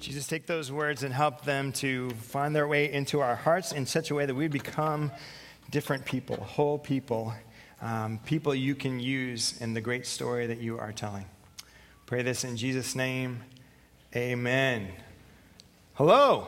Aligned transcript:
Jesus, 0.00 0.26
take 0.26 0.46
those 0.46 0.72
words 0.72 1.02
and 1.02 1.12
help 1.12 1.44
them 1.44 1.72
to 1.72 2.08
find 2.12 2.56
their 2.56 2.66
way 2.66 2.90
into 2.90 3.20
our 3.20 3.36
hearts 3.36 3.72
in 3.72 3.84
such 3.84 4.10
a 4.10 4.14
way 4.14 4.24
that 4.24 4.34
we 4.34 4.48
become 4.48 5.12
different 5.70 6.06
people, 6.06 6.36
whole 6.36 6.78
people, 6.78 7.34
um, 7.82 8.18
people 8.24 8.54
you 8.54 8.74
can 8.74 8.98
use 8.98 9.60
in 9.60 9.74
the 9.74 9.80
great 9.82 10.06
story 10.06 10.46
that 10.46 10.56
you 10.56 10.78
are 10.78 10.92
telling. 10.92 11.26
Pray 12.06 12.22
this 12.22 12.44
in 12.44 12.56
Jesus' 12.56 12.96
name. 12.96 13.42
Amen. 14.16 14.88
Hello. 15.92 16.46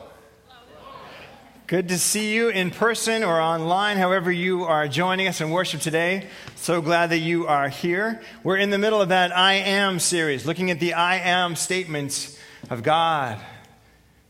Good 1.67 1.89
to 1.89 1.99
see 1.99 2.33
you 2.33 2.49
in 2.49 2.71
person 2.71 3.23
or 3.23 3.39
online, 3.39 3.97
however, 3.97 4.31
you 4.31 4.63
are 4.63 4.87
joining 4.87 5.27
us 5.27 5.41
in 5.41 5.51
worship 5.51 5.79
today. 5.79 6.27
So 6.55 6.81
glad 6.81 7.11
that 7.11 7.19
you 7.19 7.45
are 7.45 7.69
here. 7.69 8.19
We're 8.43 8.57
in 8.57 8.71
the 8.71 8.79
middle 8.79 8.99
of 8.99 9.09
that 9.09 9.35
I 9.35 9.53
am 9.53 9.99
series, 9.99 10.47
looking 10.47 10.71
at 10.71 10.79
the 10.79 10.95
I 10.95 11.17
am 11.17 11.55
statements 11.55 12.32
of 12.69 12.83
God 12.83 13.39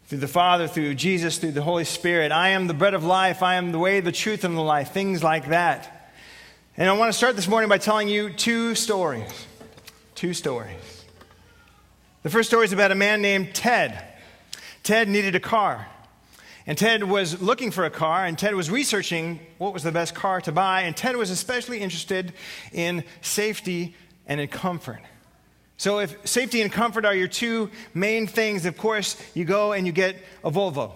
through 0.06 0.20
the 0.20 0.28
Father, 0.28 0.68
through 0.68 0.96
Jesus, 0.96 1.38
through 1.38 1.52
the 1.52 1.62
Holy 1.62 1.86
Spirit. 1.86 2.32
I 2.32 2.50
am 2.50 2.68
the 2.68 2.74
bread 2.74 2.94
of 2.94 3.04
life. 3.04 3.42
I 3.42 3.56
am 3.56 3.72
the 3.72 3.80
way, 3.80 4.00
the 4.00 4.12
truth, 4.12 4.44
and 4.44 4.56
the 4.56 4.62
life. 4.62 4.92
Things 4.92 5.24
like 5.24 5.50
that. 5.50 6.12
And 6.78 6.90
I 6.90 6.94
want 6.94 7.12
to 7.12 7.18
start 7.18 7.36
this 7.36 7.48
morning 7.48 7.70
by 7.70 7.78
telling 7.78 8.08
you 8.08 8.32
two 8.32 8.76
stories. 8.76 9.48
Two 10.16 10.34
stories. 10.34 11.06
The 12.24 12.30
first 12.30 12.50
story 12.50 12.66
is 12.66 12.74
about 12.74 12.92
a 12.92 12.96
man 12.96 13.22
named 13.22 13.54
Ted. 13.54 14.04
Ted 14.84 15.08
needed 15.08 15.36
a 15.36 15.40
car. 15.40 15.88
And 16.66 16.78
Ted 16.78 17.04
was 17.04 17.42
looking 17.42 17.72
for 17.72 17.84
a 17.84 17.90
car, 17.90 18.26
and 18.26 18.40
Ted 18.40 18.56
was 18.56 18.72
researching 18.72 19.40
what 19.58 19.74
was 19.74 19.84
the 19.84 19.92
best 19.92 20.16
car 20.16 20.40
to 20.42 20.52
buy, 20.52 20.84
and 20.84 20.96
Ted 20.96 21.18
was 21.18 21.30
especially 21.30 21.80
interested 21.80 22.34
in 22.72 23.04
safety 23.22 23.96
and 24.26 24.40
in 24.40 24.48
comfort. 24.48 25.02
So, 25.84 26.00
if 26.00 26.26
safety 26.26 26.62
and 26.62 26.72
comfort 26.72 27.04
are 27.04 27.14
your 27.14 27.28
two 27.28 27.70
main 27.94 28.26
things, 28.26 28.66
of 28.66 28.78
course, 28.78 29.22
you 29.34 29.44
go 29.44 29.74
and 29.74 29.86
you 29.86 29.92
get 29.92 30.16
a 30.42 30.50
Volvo. 30.50 30.94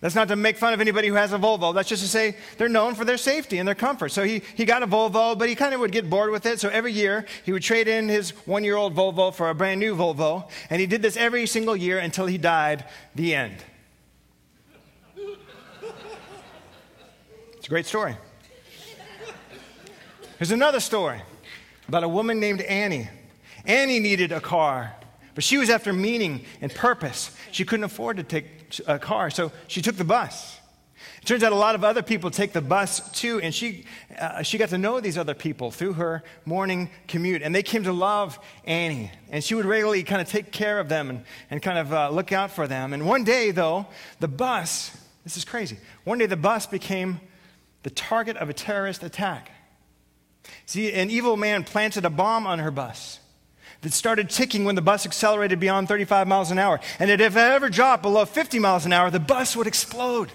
That's 0.00 0.16
not 0.16 0.26
to 0.26 0.34
make 0.34 0.56
fun 0.56 0.72
of 0.72 0.80
anybody 0.80 1.06
who 1.06 1.14
has 1.14 1.32
a 1.32 1.38
Volvo. 1.38 1.72
That's 1.72 1.88
just 1.88 2.02
to 2.02 2.08
say 2.08 2.36
they're 2.58 2.68
known 2.68 2.96
for 2.96 3.04
their 3.04 3.16
safety 3.16 3.58
and 3.58 3.68
their 3.68 3.76
comfort. 3.76 4.08
So 4.08 4.24
he, 4.24 4.42
he 4.56 4.64
got 4.64 4.82
a 4.82 4.88
Volvo, 4.88 5.38
but 5.38 5.48
he 5.48 5.54
kind 5.54 5.72
of 5.72 5.78
would 5.78 5.92
get 5.92 6.10
bored 6.10 6.32
with 6.32 6.46
it. 6.46 6.58
So 6.58 6.68
every 6.68 6.90
year 6.90 7.26
he 7.44 7.52
would 7.52 7.62
trade 7.62 7.86
in 7.86 8.08
his 8.08 8.30
one 8.44 8.64
year 8.64 8.74
old 8.74 8.96
Volvo 8.96 9.32
for 9.32 9.50
a 9.50 9.54
brand 9.54 9.78
new 9.78 9.94
Volvo. 9.94 10.50
And 10.68 10.80
he 10.80 10.88
did 10.88 11.00
this 11.00 11.16
every 11.16 11.46
single 11.46 11.76
year 11.76 12.00
until 12.00 12.26
he 12.26 12.38
died. 12.38 12.86
The 13.14 13.36
end. 13.36 13.54
It's 17.52 17.66
a 17.66 17.70
great 17.70 17.86
story. 17.86 18.16
Here's 20.40 20.50
another 20.50 20.80
story 20.80 21.22
about 21.88 22.04
a 22.04 22.08
woman 22.08 22.40
named 22.40 22.60
Annie. 22.62 23.08
Annie 23.64 24.00
needed 24.00 24.32
a 24.32 24.40
car, 24.40 24.94
but 25.34 25.44
she 25.44 25.58
was 25.58 25.70
after 25.70 25.92
meaning 25.92 26.44
and 26.60 26.72
purpose. 26.74 27.30
She 27.52 27.64
couldn't 27.64 27.84
afford 27.84 28.16
to 28.18 28.22
take 28.22 28.46
a 28.86 28.98
car, 28.98 29.30
so 29.30 29.52
she 29.68 29.82
took 29.82 29.96
the 29.96 30.04
bus. 30.04 30.58
It 31.22 31.26
turns 31.26 31.42
out 31.42 31.52
a 31.52 31.56
lot 31.56 31.74
of 31.74 31.84
other 31.84 32.02
people 32.02 32.30
take 32.30 32.52
the 32.52 32.60
bus 32.60 33.10
too, 33.12 33.40
and 33.40 33.54
she, 33.54 33.84
uh, 34.18 34.42
she 34.42 34.58
got 34.58 34.70
to 34.70 34.78
know 34.78 35.00
these 35.00 35.18
other 35.18 35.34
people 35.34 35.70
through 35.70 35.94
her 35.94 36.22
morning 36.44 36.90
commute, 37.08 37.42
and 37.42 37.54
they 37.54 37.62
came 37.62 37.84
to 37.84 37.92
love 37.92 38.38
Annie. 38.64 39.10
And 39.30 39.42
she 39.42 39.54
would 39.54 39.66
regularly 39.66 40.04
kind 40.04 40.22
of 40.22 40.28
take 40.28 40.52
care 40.52 40.78
of 40.78 40.88
them 40.88 41.10
and, 41.10 41.24
and 41.50 41.62
kind 41.62 41.78
of 41.78 41.92
uh, 41.92 42.10
look 42.10 42.32
out 42.32 42.50
for 42.50 42.66
them. 42.66 42.92
And 42.92 43.06
one 43.06 43.24
day, 43.24 43.50
though, 43.50 43.86
the 44.20 44.28
bus, 44.28 44.96
this 45.24 45.36
is 45.36 45.44
crazy, 45.44 45.78
one 46.04 46.18
day 46.18 46.26
the 46.26 46.36
bus 46.36 46.66
became 46.66 47.20
the 47.82 47.90
target 47.90 48.36
of 48.36 48.48
a 48.48 48.54
terrorist 48.54 49.02
attack. 49.02 49.50
See, 50.66 50.92
an 50.92 51.10
evil 51.10 51.36
man 51.36 51.64
planted 51.64 52.04
a 52.04 52.10
bomb 52.10 52.46
on 52.46 52.58
her 52.58 52.70
bus 52.70 53.20
that 53.82 53.92
started 53.92 54.30
ticking 54.30 54.64
when 54.64 54.74
the 54.74 54.82
bus 54.82 55.06
accelerated 55.06 55.60
beyond 55.60 55.88
35 55.88 56.26
miles 56.26 56.50
an 56.50 56.58
hour. 56.58 56.80
And 56.98 57.10
that 57.10 57.20
if 57.20 57.36
it 57.36 57.38
ever 57.38 57.68
dropped 57.68 58.02
below 58.02 58.24
50 58.24 58.58
miles 58.58 58.86
an 58.86 58.92
hour, 58.92 59.10
the 59.10 59.20
bus 59.20 59.56
would 59.56 59.66
explode. 59.66 60.30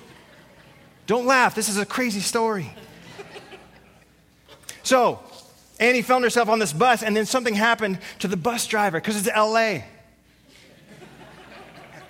Don't 1.08 1.26
laugh, 1.26 1.56
this 1.56 1.68
is 1.68 1.78
a 1.78 1.86
crazy 1.86 2.22
story. 2.22 2.74
So, 4.84 5.20
Annie 5.80 6.02
found 6.02 6.24
herself 6.24 6.48
on 6.50 6.60
this 6.60 6.74
bus, 6.74 7.04
and 7.04 7.16
then 7.16 7.26
something 7.26 7.54
happened 7.54 8.00
to 8.20 8.28
the 8.28 8.38
bus 8.38 8.68
driver 8.68 9.00
because 9.00 9.18
it's 9.18 9.36
LA. 9.36 9.80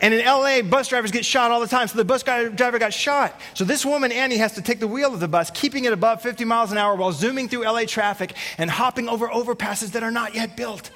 And 0.02 0.16
in 0.16 0.26
LA, 0.26 0.64
bus 0.64 0.88
drivers 0.88 1.12
get 1.12 1.24
shot 1.24 1.52
all 1.52 1.60
the 1.62 1.68
time. 1.68 1.88
So 1.88 1.96
the 1.96 2.04
bus 2.04 2.24
driver 2.24 2.80
got 2.80 2.92
shot. 2.92 3.40
So 3.54 3.64
this 3.64 3.86
woman, 3.86 4.12
Annie, 4.12 4.38
has 4.38 4.54
to 4.54 4.62
take 4.62 4.80
the 4.80 4.88
wheel 4.88 5.14
of 5.14 5.20
the 5.20 5.28
bus, 5.28 5.52
keeping 5.52 5.86
it 5.86 5.94
above 5.94 6.24
50 6.24 6.44
miles 6.44 6.72
an 6.72 6.80
hour 6.80 6.96
while 6.96 7.12
zooming 7.12 7.48
through 7.48 7.66
LA 7.66 7.86
traffic 7.86 8.34
and 8.58 8.70
hopping 8.70 9.08
over 9.08 9.28
overpasses 9.28 9.92
that 9.92 10.02
are 10.02 10.12
not 10.12 10.34
yet 10.34 10.58
built. 10.58 10.90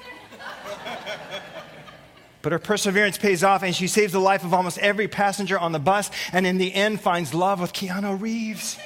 But 2.42 2.52
her 2.52 2.58
perseverance 2.58 3.16
pays 3.18 3.42
off, 3.42 3.62
and 3.62 3.74
she 3.74 3.88
saves 3.88 4.12
the 4.12 4.20
life 4.20 4.44
of 4.44 4.54
almost 4.54 4.78
every 4.78 5.08
passenger 5.08 5.58
on 5.58 5.72
the 5.72 5.80
bus, 5.80 6.10
and 6.32 6.46
in 6.46 6.58
the 6.58 6.72
end 6.72 7.00
finds 7.00 7.34
love 7.34 7.60
with 7.60 7.72
Keanu 7.72 8.20
Reeves. 8.20 8.78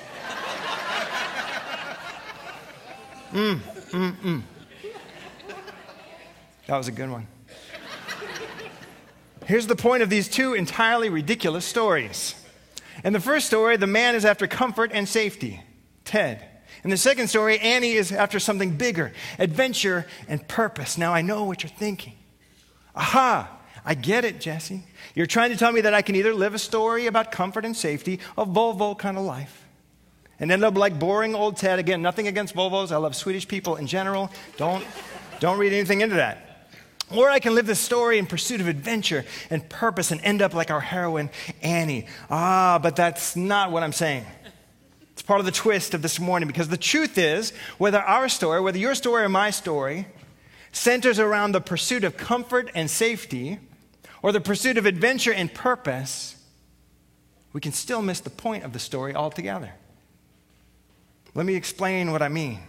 Mm, 3.32 3.58
mm, 3.58 4.16
mm. 4.16 4.42
That 6.66 6.76
was 6.76 6.88
a 6.88 6.92
good 6.92 7.10
one. 7.10 7.26
Here's 9.50 9.66
the 9.66 9.74
point 9.74 10.04
of 10.04 10.08
these 10.08 10.28
two 10.28 10.54
entirely 10.54 11.08
ridiculous 11.08 11.64
stories. 11.64 12.36
In 13.02 13.12
the 13.12 13.18
first 13.18 13.48
story, 13.48 13.76
the 13.76 13.88
man 13.88 14.14
is 14.14 14.24
after 14.24 14.46
comfort 14.46 14.92
and 14.94 15.08
safety, 15.08 15.60
Ted. 16.04 16.46
In 16.84 16.90
the 16.90 16.96
second 16.96 17.26
story, 17.26 17.58
Annie 17.58 17.94
is 17.94 18.12
after 18.12 18.38
something 18.38 18.76
bigger, 18.76 19.12
adventure 19.40 20.06
and 20.28 20.46
purpose. 20.46 20.96
Now 20.96 21.12
I 21.12 21.22
know 21.22 21.42
what 21.42 21.64
you're 21.64 21.70
thinking. 21.70 22.12
Aha, 22.94 23.50
I 23.84 23.94
get 23.94 24.24
it, 24.24 24.40
Jesse. 24.40 24.84
You're 25.16 25.26
trying 25.26 25.50
to 25.50 25.56
tell 25.56 25.72
me 25.72 25.80
that 25.80 25.94
I 25.94 26.02
can 26.02 26.14
either 26.14 26.32
live 26.32 26.54
a 26.54 26.58
story 26.60 27.06
about 27.06 27.32
comfort 27.32 27.64
and 27.64 27.76
safety, 27.76 28.20
a 28.38 28.46
Volvo 28.46 28.96
kind 28.96 29.18
of 29.18 29.24
life, 29.24 29.66
and 30.38 30.52
end 30.52 30.62
up 30.62 30.76
like 30.76 30.96
boring 31.00 31.34
old 31.34 31.56
Ted. 31.56 31.80
Again, 31.80 32.02
nothing 32.02 32.28
against 32.28 32.54
Volvos. 32.54 32.92
I 32.92 32.98
love 32.98 33.16
Swedish 33.16 33.48
people 33.48 33.74
in 33.74 33.88
general. 33.88 34.30
Don't, 34.58 34.86
don't 35.40 35.58
read 35.58 35.72
anything 35.72 36.02
into 36.02 36.14
that. 36.14 36.49
Or 37.14 37.28
I 37.28 37.40
can 37.40 37.54
live 37.54 37.66
this 37.66 37.80
story 37.80 38.18
in 38.18 38.26
pursuit 38.26 38.60
of 38.60 38.68
adventure 38.68 39.24
and 39.50 39.68
purpose 39.68 40.10
and 40.12 40.20
end 40.22 40.42
up 40.42 40.54
like 40.54 40.70
our 40.70 40.80
heroine, 40.80 41.30
Annie. 41.60 42.06
Ah, 42.30 42.78
but 42.80 42.94
that's 42.94 43.34
not 43.34 43.72
what 43.72 43.82
I'm 43.82 43.92
saying. 43.92 44.24
It's 45.12 45.22
part 45.22 45.40
of 45.40 45.46
the 45.46 45.52
twist 45.52 45.92
of 45.92 46.02
this 46.02 46.20
morning 46.20 46.46
because 46.46 46.68
the 46.68 46.76
truth 46.76 47.18
is, 47.18 47.52
whether 47.78 47.98
our 47.98 48.28
story, 48.28 48.60
whether 48.60 48.78
your 48.78 48.94
story 48.94 49.24
or 49.24 49.28
my 49.28 49.50
story, 49.50 50.06
centers 50.72 51.18
around 51.18 51.52
the 51.52 51.60
pursuit 51.60 52.04
of 52.04 52.16
comfort 52.16 52.70
and 52.74 52.88
safety 52.88 53.58
or 54.22 54.32
the 54.32 54.40
pursuit 54.40 54.78
of 54.78 54.86
adventure 54.86 55.32
and 55.32 55.52
purpose, 55.52 56.36
we 57.52 57.60
can 57.60 57.72
still 57.72 58.02
miss 58.02 58.20
the 58.20 58.30
point 58.30 58.64
of 58.64 58.72
the 58.72 58.78
story 58.78 59.14
altogether. 59.14 59.72
Let 61.34 61.44
me 61.44 61.54
explain 61.54 62.12
what 62.12 62.22
I 62.22 62.28
mean. 62.28 62.60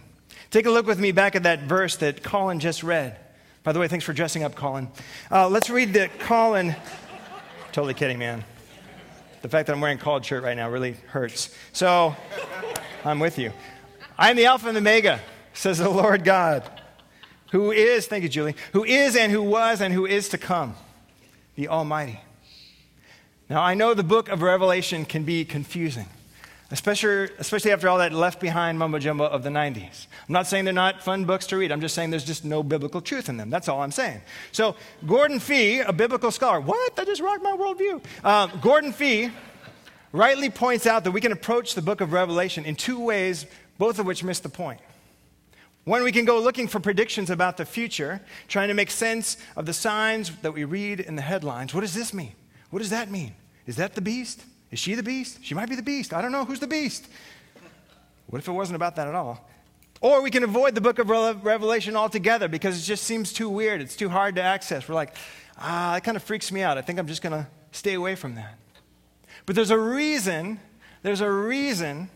Take 0.50 0.66
a 0.66 0.70
look 0.70 0.86
with 0.86 0.98
me 0.98 1.12
back 1.12 1.36
at 1.36 1.44
that 1.44 1.62
verse 1.62 1.96
that 1.96 2.22
Colin 2.22 2.60
just 2.60 2.82
read. 2.82 3.16
By 3.64 3.70
the 3.70 3.78
way, 3.78 3.86
thanks 3.86 4.04
for 4.04 4.12
dressing 4.12 4.42
up, 4.42 4.56
Colin. 4.56 4.88
Uh, 5.30 5.48
let's 5.48 5.70
read 5.70 5.92
the 5.92 6.10
Colin. 6.18 6.74
totally 7.70 7.94
kidding, 7.94 8.18
man. 8.18 8.44
The 9.42 9.48
fact 9.48 9.68
that 9.68 9.72
I'm 9.72 9.80
wearing 9.80 9.98
a 9.98 10.00
collared 10.00 10.24
shirt 10.24 10.42
right 10.42 10.56
now 10.56 10.68
really 10.68 10.96
hurts. 11.08 11.54
So, 11.72 12.16
I'm 13.04 13.20
with 13.20 13.38
you. 13.38 13.52
I 14.18 14.30
am 14.30 14.36
the 14.36 14.46
Alpha 14.46 14.66
and 14.66 14.76
the 14.76 14.80
Omega, 14.80 15.20
says 15.54 15.78
the 15.78 15.88
Lord 15.88 16.24
God, 16.24 16.68
who 17.52 17.70
is, 17.70 18.08
thank 18.08 18.24
you, 18.24 18.28
Julie, 18.28 18.56
who 18.72 18.82
is 18.82 19.14
and 19.14 19.30
who 19.30 19.42
was 19.42 19.80
and 19.80 19.94
who 19.94 20.06
is 20.06 20.28
to 20.30 20.38
come, 20.38 20.74
the 21.54 21.68
Almighty. 21.68 22.20
Now, 23.48 23.62
I 23.62 23.74
know 23.74 23.94
the 23.94 24.02
book 24.02 24.28
of 24.28 24.42
Revelation 24.42 25.04
can 25.04 25.22
be 25.22 25.44
confusing 25.44 26.06
especially, 26.72 27.28
especially 27.38 27.70
after 27.70 27.88
all 27.88 27.98
that 27.98 28.12
left 28.12 28.40
behind 28.40 28.78
mumbo 28.78 28.98
jumbo 28.98 29.24
of 29.24 29.42
the 29.42 29.50
90s. 29.50 30.06
I'm 30.26 30.32
not 30.32 30.46
saying 30.46 30.64
they're 30.64 30.72
not 30.72 31.02
fun 31.02 31.26
books 31.26 31.46
to 31.48 31.58
read. 31.58 31.70
I'm 31.70 31.82
just 31.82 31.94
saying 31.94 32.10
there's 32.10 32.24
just 32.24 32.44
no 32.44 32.62
biblical 32.62 33.02
truth 33.02 33.28
in 33.28 33.36
them. 33.36 33.50
That's 33.50 33.68
all 33.68 33.82
I'm 33.82 33.92
saying. 33.92 34.22
So, 34.52 34.74
Gordon 35.06 35.38
Fee, 35.38 35.80
a 35.80 35.92
biblical 35.92 36.30
scholar, 36.30 36.60
what? 36.60 36.96
That 36.96 37.06
just 37.06 37.20
rocked 37.20 37.42
my 37.42 37.52
worldview. 37.52 38.02
Um, 38.24 38.58
Gordon 38.62 38.92
Fee 38.92 39.30
rightly 40.12 40.48
points 40.48 40.86
out 40.86 41.04
that 41.04 41.10
we 41.10 41.20
can 41.20 41.32
approach 41.32 41.74
the 41.74 41.82
book 41.82 42.00
of 42.00 42.12
Revelation 42.12 42.64
in 42.64 42.74
two 42.74 42.98
ways, 42.98 43.46
both 43.78 43.98
of 43.98 44.06
which 44.06 44.24
miss 44.24 44.40
the 44.40 44.48
point. 44.48 44.80
One, 45.84 46.02
we 46.04 46.12
can 46.12 46.24
go 46.24 46.40
looking 46.40 46.68
for 46.68 46.80
predictions 46.80 47.28
about 47.28 47.56
the 47.56 47.64
future, 47.66 48.20
trying 48.48 48.68
to 48.68 48.74
make 48.74 48.90
sense 48.90 49.36
of 49.56 49.66
the 49.66 49.72
signs 49.72 50.34
that 50.42 50.52
we 50.52 50.64
read 50.64 51.00
in 51.00 51.16
the 51.16 51.22
headlines. 51.22 51.74
What 51.74 51.80
does 51.80 51.92
this 51.92 52.14
mean? 52.14 52.32
What 52.70 52.78
does 52.78 52.90
that 52.90 53.10
mean? 53.10 53.34
Is 53.66 53.76
that 53.76 53.94
the 53.94 54.00
beast? 54.00 54.44
Is 54.72 54.78
she 54.78 54.94
the 54.94 55.02
beast? 55.02 55.38
She 55.42 55.54
might 55.54 55.68
be 55.68 55.76
the 55.76 55.82
beast. 55.82 56.12
I 56.12 56.22
don't 56.22 56.32
know. 56.32 56.44
Who's 56.44 56.58
the 56.58 56.66
beast? 56.66 57.06
What 58.26 58.38
if 58.38 58.48
it 58.48 58.52
wasn't 58.52 58.76
about 58.76 58.96
that 58.96 59.06
at 59.06 59.14
all? 59.14 59.48
Or 60.00 60.22
we 60.22 60.30
can 60.30 60.42
avoid 60.42 60.74
the 60.74 60.80
book 60.80 60.98
of 60.98 61.10
Revelation 61.10 61.94
altogether 61.94 62.48
because 62.48 62.82
it 62.82 62.84
just 62.84 63.04
seems 63.04 63.32
too 63.32 63.48
weird. 63.48 63.80
It's 63.80 63.94
too 63.94 64.08
hard 64.08 64.34
to 64.36 64.42
access. 64.42 64.88
We're 64.88 64.94
like, 64.94 65.14
ah, 65.58 65.96
it 65.96 66.02
kind 66.02 66.16
of 66.16 66.22
freaks 66.22 66.50
me 66.50 66.62
out. 66.62 66.78
I 66.78 66.80
think 66.80 66.98
I'm 66.98 67.06
just 67.06 67.22
going 67.22 67.34
to 67.34 67.46
stay 67.70 67.94
away 67.94 68.14
from 68.14 68.34
that. 68.34 68.58
But 69.44 69.54
there's 69.54 69.70
a 69.70 69.78
reason, 69.78 70.58
there's 71.02 71.20
a 71.20 71.30
reason 71.30 72.08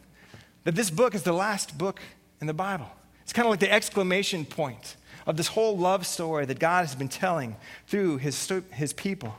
that 0.64 0.75
this 0.75 0.91
book 0.91 1.14
is 1.14 1.23
the 1.23 1.32
last 1.32 1.76
book 1.76 2.00
in 2.41 2.47
the 2.47 2.55
Bible. 2.55 2.91
It's 3.23 3.32
kind 3.32 3.47
of 3.47 3.50
like 3.50 3.61
the 3.61 3.70
exclamation 3.70 4.47
point 4.47 4.97
of 5.26 5.37
this 5.37 5.49
whole 5.49 5.76
love 5.76 6.06
story 6.06 6.47
that 6.47 6.59
God 6.59 6.87
has 6.87 6.94
been 6.94 7.09
telling 7.09 7.56
through 7.87 8.17
his, 8.17 8.50
his 8.73 8.93
people. 8.94 9.37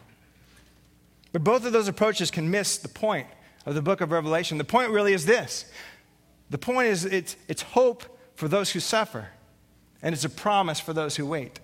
But 1.37 1.43
both 1.43 1.65
of 1.67 1.71
those 1.71 1.87
approaches 1.87 2.31
can 2.31 2.49
miss 2.49 2.77
the 2.77 2.87
point 2.87 3.27
of 3.67 3.75
the 3.75 3.81
book 3.83 4.01
of 4.01 4.11
Revelation. 4.11 4.57
The 4.57 4.63
point 4.63 4.89
really 4.89 5.13
is 5.13 5.27
this 5.27 5.65
the 6.49 6.57
point 6.57 6.87
is 6.87 7.05
it's, 7.05 7.35
it's 7.47 7.61
hope 7.61 8.03
for 8.33 8.47
those 8.47 8.71
who 8.71 8.79
suffer, 8.79 9.27
and 10.01 10.15
it's 10.15 10.25
a 10.25 10.31
promise 10.31 10.79
for 10.79 10.93
those 10.93 11.15
who 11.15 11.27
wait. 11.27 11.59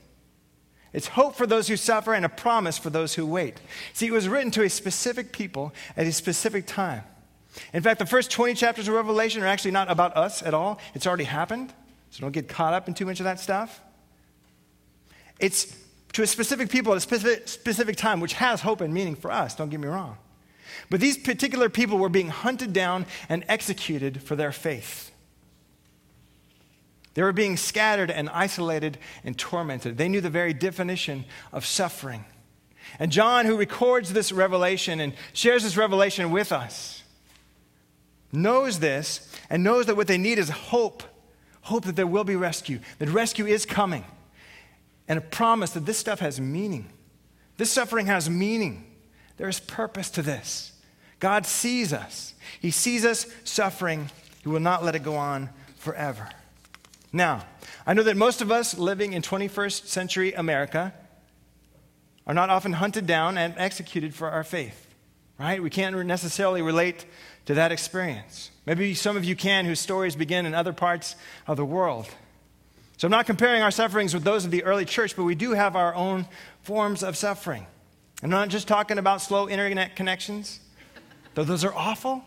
It's 0.93 1.07
hope 1.07 1.35
for 1.35 1.47
those 1.47 1.69
who 1.69 1.75
suffer 1.75 2.13
and 2.13 2.23
a 2.23 2.29
promise 2.29 2.77
for 2.77 2.91
those 2.91 3.15
who 3.15 3.25
wait. 3.25 3.61
See, 3.93 4.05
it 4.05 4.11
was 4.11 4.29
written 4.29 4.51
to 4.51 4.61
a 4.61 4.69
specific 4.69 5.31
people 5.31 5.73
at 5.97 6.05
a 6.05 6.11
specific 6.11 6.67
time. 6.67 7.01
In 7.73 7.81
fact, 7.81 7.97
the 7.97 8.05
first 8.05 8.29
20 8.29 8.53
chapters 8.53 8.87
of 8.87 8.93
Revelation 8.93 9.41
are 9.41 9.47
actually 9.47 9.71
not 9.71 9.89
about 9.89 10.15
us 10.15 10.43
at 10.43 10.53
all. 10.53 10.79
It's 10.93 11.07
already 11.07 11.23
happened, 11.23 11.73
so 12.11 12.21
don't 12.21 12.31
get 12.31 12.47
caught 12.47 12.75
up 12.75 12.87
in 12.87 12.93
too 12.93 13.07
much 13.07 13.19
of 13.19 13.23
that 13.23 13.39
stuff. 13.39 13.81
It's 15.39 15.75
to 16.13 16.21
a 16.21 16.27
specific 16.27 16.69
people 16.69 16.93
at 16.93 16.97
a 16.97 17.01
specific, 17.01 17.47
specific 17.47 17.95
time, 17.95 18.19
which 18.19 18.33
has 18.33 18.61
hope 18.61 18.81
and 18.81 18.93
meaning 18.93 19.15
for 19.15 19.31
us, 19.31 19.55
don't 19.55 19.69
get 19.69 19.79
me 19.79 19.87
wrong. 19.87 20.17
But 20.89 20.99
these 20.99 21.17
particular 21.17 21.69
people 21.69 21.97
were 21.97 22.09
being 22.09 22.29
hunted 22.29 22.73
down 22.73 23.05
and 23.29 23.43
executed 23.47 24.21
for 24.21 24.35
their 24.35 24.51
faith. 24.51 25.11
They 27.13 27.21
were 27.21 27.33
being 27.33 27.57
scattered 27.57 28.09
and 28.09 28.29
isolated 28.29 28.97
and 29.23 29.37
tormented. 29.37 29.97
They 29.97 30.07
knew 30.07 30.21
the 30.21 30.29
very 30.29 30.53
definition 30.53 31.25
of 31.51 31.65
suffering. 31.65 32.25
And 32.99 33.11
John, 33.11 33.45
who 33.45 33.55
records 33.55 34.13
this 34.13 34.31
revelation 34.31 34.99
and 34.99 35.13
shares 35.31 35.63
this 35.63 35.77
revelation 35.77 36.31
with 36.31 36.51
us, 36.51 37.03
knows 38.31 38.79
this 38.79 39.31
and 39.49 39.63
knows 39.63 39.85
that 39.85 39.95
what 39.95 40.07
they 40.07 40.17
need 40.17 40.39
is 40.39 40.49
hope 40.49 41.03
hope 41.63 41.85
that 41.85 41.95
there 41.95 42.07
will 42.07 42.25
be 42.25 42.35
rescue, 42.35 42.79
that 42.99 43.09
rescue 43.09 43.45
is 43.45 43.65
coming, 43.65 44.03
and 45.13 45.19
a 45.19 45.27
promise 45.27 45.69
that 45.69 45.85
this 45.85 45.99
stuff 45.99 46.21
has 46.21 46.41
meaning. 46.41 46.89
This 47.57 47.69
suffering 47.69 48.07
has 48.07 48.31
meaning. 48.31 48.83
There 49.37 49.47
is 49.47 49.59
purpose 49.59 50.09
to 50.09 50.23
this. 50.23 50.71
God 51.19 51.45
sees 51.45 51.93
us, 51.93 52.33
He 52.59 52.71
sees 52.71 53.05
us 53.05 53.27
suffering. 53.43 54.09
He 54.41 54.49
will 54.49 54.59
not 54.59 54.83
let 54.83 54.95
it 54.95 55.03
go 55.03 55.15
on 55.15 55.51
forever. 55.75 56.27
Now, 57.11 57.45
I 57.85 57.93
know 57.93 58.01
that 58.01 58.17
most 58.17 58.41
of 58.41 58.51
us 58.51 58.75
living 58.75 59.13
in 59.13 59.21
21st 59.21 59.85
century 59.85 60.33
America 60.33 60.95
are 62.25 62.33
not 62.33 62.49
often 62.49 62.73
hunted 62.73 63.05
down 63.05 63.37
and 63.37 63.53
executed 63.55 64.15
for 64.15 64.31
our 64.31 64.43
faith, 64.43 64.87
right? 65.37 65.61
We 65.61 65.69
can't 65.69 65.95
necessarily 66.07 66.63
relate 66.63 67.05
to 67.45 67.53
that 67.53 67.71
experience. 67.71 68.49
Maybe 68.65 68.95
some 68.95 69.15
of 69.15 69.23
you 69.23 69.35
can, 69.35 69.65
whose 69.65 69.79
stories 69.79 70.15
begin 70.15 70.47
in 70.47 70.55
other 70.55 70.73
parts 70.73 71.15
of 71.45 71.55
the 71.55 71.65
world. 71.65 72.07
So 73.03 73.07
I'm 73.07 73.11
not 73.11 73.25
comparing 73.25 73.61
our 73.61 73.69
sufferings 73.69 74.13
with 74.13 74.23
those 74.23 74.45
of 74.45 74.51
the 74.51 74.63
early 74.63 74.85
church, 74.85 75.17
but 75.17 75.25
we 75.25 75.35
do 75.35 75.51
have 75.51 75.75
our 75.75 75.93
own 75.93 76.25
forms 76.61 77.03
of 77.03 77.17
suffering. 77.17 77.67
I'm 78.23 78.29
not 78.29 78.47
just 78.47 78.65
talking 78.65 78.97
about 78.97 79.21
slow 79.21 79.49
internet 79.49 79.97
connections, 79.97 80.61
though 81.33 81.43
those 81.43 81.65
are 81.65 81.73
awful. 81.73 82.23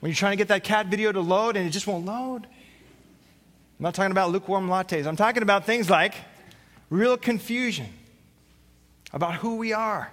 When 0.00 0.08
you're 0.08 0.16
trying 0.16 0.32
to 0.32 0.36
get 0.38 0.48
that 0.48 0.64
cat 0.64 0.86
video 0.86 1.12
to 1.12 1.20
load 1.20 1.58
and 1.58 1.66
it 1.66 1.70
just 1.70 1.86
won't 1.86 2.06
load. 2.06 2.46
I'm 2.46 3.82
not 3.82 3.94
talking 3.94 4.10
about 4.10 4.30
lukewarm 4.30 4.70
lattes. 4.70 5.06
I'm 5.06 5.16
talking 5.16 5.42
about 5.42 5.66
things 5.66 5.90
like 5.90 6.14
real 6.88 7.18
confusion 7.18 7.88
about 9.12 9.34
who 9.34 9.56
we 9.56 9.74
are 9.74 10.10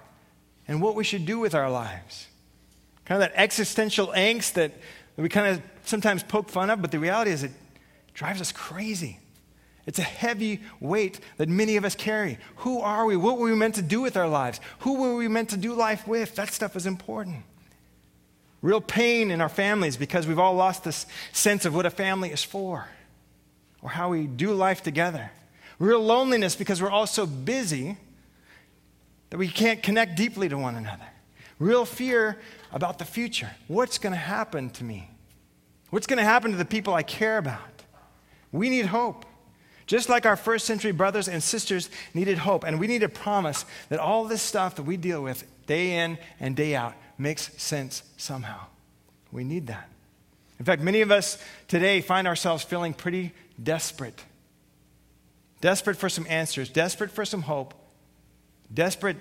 and 0.66 0.82
what 0.82 0.94
we 0.94 1.02
should 1.02 1.24
do 1.24 1.38
with 1.38 1.54
our 1.54 1.70
lives. 1.70 2.26
Kind 3.06 3.22
of 3.22 3.30
that 3.30 3.40
existential 3.40 4.08
angst 4.08 4.52
that, 4.52 4.72
we 5.16 5.30
kind 5.30 5.46
of 5.46 5.62
sometimes 5.84 6.22
poke 6.22 6.50
fun 6.50 6.68
of, 6.68 6.82
but 6.82 6.90
the 6.90 6.98
reality 6.98 7.30
is 7.30 7.42
it 7.42 7.52
drives 8.18 8.40
us 8.40 8.50
crazy. 8.50 9.20
It's 9.86 10.00
a 10.00 10.02
heavy 10.02 10.60
weight 10.80 11.20
that 11.36 11.48
many 11.48 11.76
of 11.76 11.84
us 11.84 11.94
carry. 11.94 12.38
Who 12.56 12.80
are 12.80 13.06
we? 13.06 13.16
What 13.16 13.38
were 13.38 13.48
we 13.48 13.54
meant 13.54 13.76
to 13.76 13.82
do 13.82 14.00
with 14.00 14.16
our 14.16 14.26
lives? 14.26 14.60
Who 14.80 14.94
were 14.94 15.14
we 15.14 15.28
meant 15.28 15.50
to 15.50 15.56
do 15.56 15.72
life 15.72 16.04
with? 16.08 16.34
That 16.34 16.52
stuff 16.52 16.74
is 16.74 16.84
important. 16.84 17.44
Real 18.60 18.80
pain 18.80 19.30
in 19.30 19.40
our 19.40 19.48
families 19.48 19.96
because 19.96 20.26
we've 20.26 20.38
all 20.40 20.54
lost 20.54 20.82
this 20.82 21.06
sense 21.30 21.64
of 21.64 21.76
what 21.76 21.86
a 21.86 21.90
family 21.90 22.30
is 22.30 22.42
for 22.42 22.88
or 23.82 23.90
how 23.90 24.08
we 24.08 24.26
do 24.26 24.52
life 24.52 24.82
together. 24.82 25.30
Real 25.78 26.00
loneliness 26.00 26.56
because 26.56 26.82
we're 26.82 26.90
all 26.90 27.06
so 27.06 27.24
busy 27.24 27.96
that 29.30 29.38
we 29.38 29.46
can't 29.46 29.80
connect 29.80 30.16
deeply 30.16 30.48
to 30.48 30.58
one 30.58 30.74
another. 30.74 31.06
Real 31.60 31.84
fear 31.84 32.36
about 32.72 32.98
the 32.98 33.04
future. 33.04 33.52
What's 33.68 33.98
going 33.98 34.12
to 34.12 34.18
happen 34.18 34.70
to 34.70 34.82
me? 34.82 35.08
What's 35.90 36.08
going 36.08 36.18
to 36.18 36.24
happen 36.24 36.50
to 36.50 36.56
the 36.56 36.64
people 36.64 36.94
I 36.94 37.04
care 37.04 37.38
about? 37.38 37.77
We 38.52 38.70
need 38.70 38.86
hope. 38.86 39.24
Just 39.86 40.08
like 40.08 40.26
our 40.26 40.36
first 40.36 40.66
century 40.66 40.92
brothers 40.92 41.28
and 41.28 41.42
sisters 41.42 41.88
needed 42.12 42.38
hope. 42.38 42.64
And 42.64 42.78
we 42.78 42.86
need 42.86 43.02
a 43.02 43.08
promise 43.08 43.64
that 43.88 43.98
all 43.98 44.24
this 44.24 44.42
stuff 44.42 44.76
that 44.76 44.82
we 44.82 44.96
deal 44.96 45.22
with 45.22 45.44
day 45.66 45.98
in 45.98 46.18
and 46.40 46.54
day 46.54 46.74
out 46.76 46.94
makes 47.16 47.50
sense 47.60 48.02
somehow. 48.16 48.66
We 49.32 49.44
need 49.44 49.66
that. 49.68 49.88
In 50.58 50.64
fact, 50.64 50.82
many 50.82 51.00
of 51.00 51.10
us 51.10 51.38
today 51.68 52.00
find 52.00 52.26
ourselves 52.26 52.64
feeling 52.64 52.92
pretty 52.92 53.32
desperate. 53.62 54.22
Desperate 55.60 55.96
for 55.96 56.08
some 56.08 56.26
answers, 56.28 56.68
desperate 56.68 57.10
for 57.10 57.24
some 57.24 57.42
hope, 57.42 57.74
desperate 58.72 59.16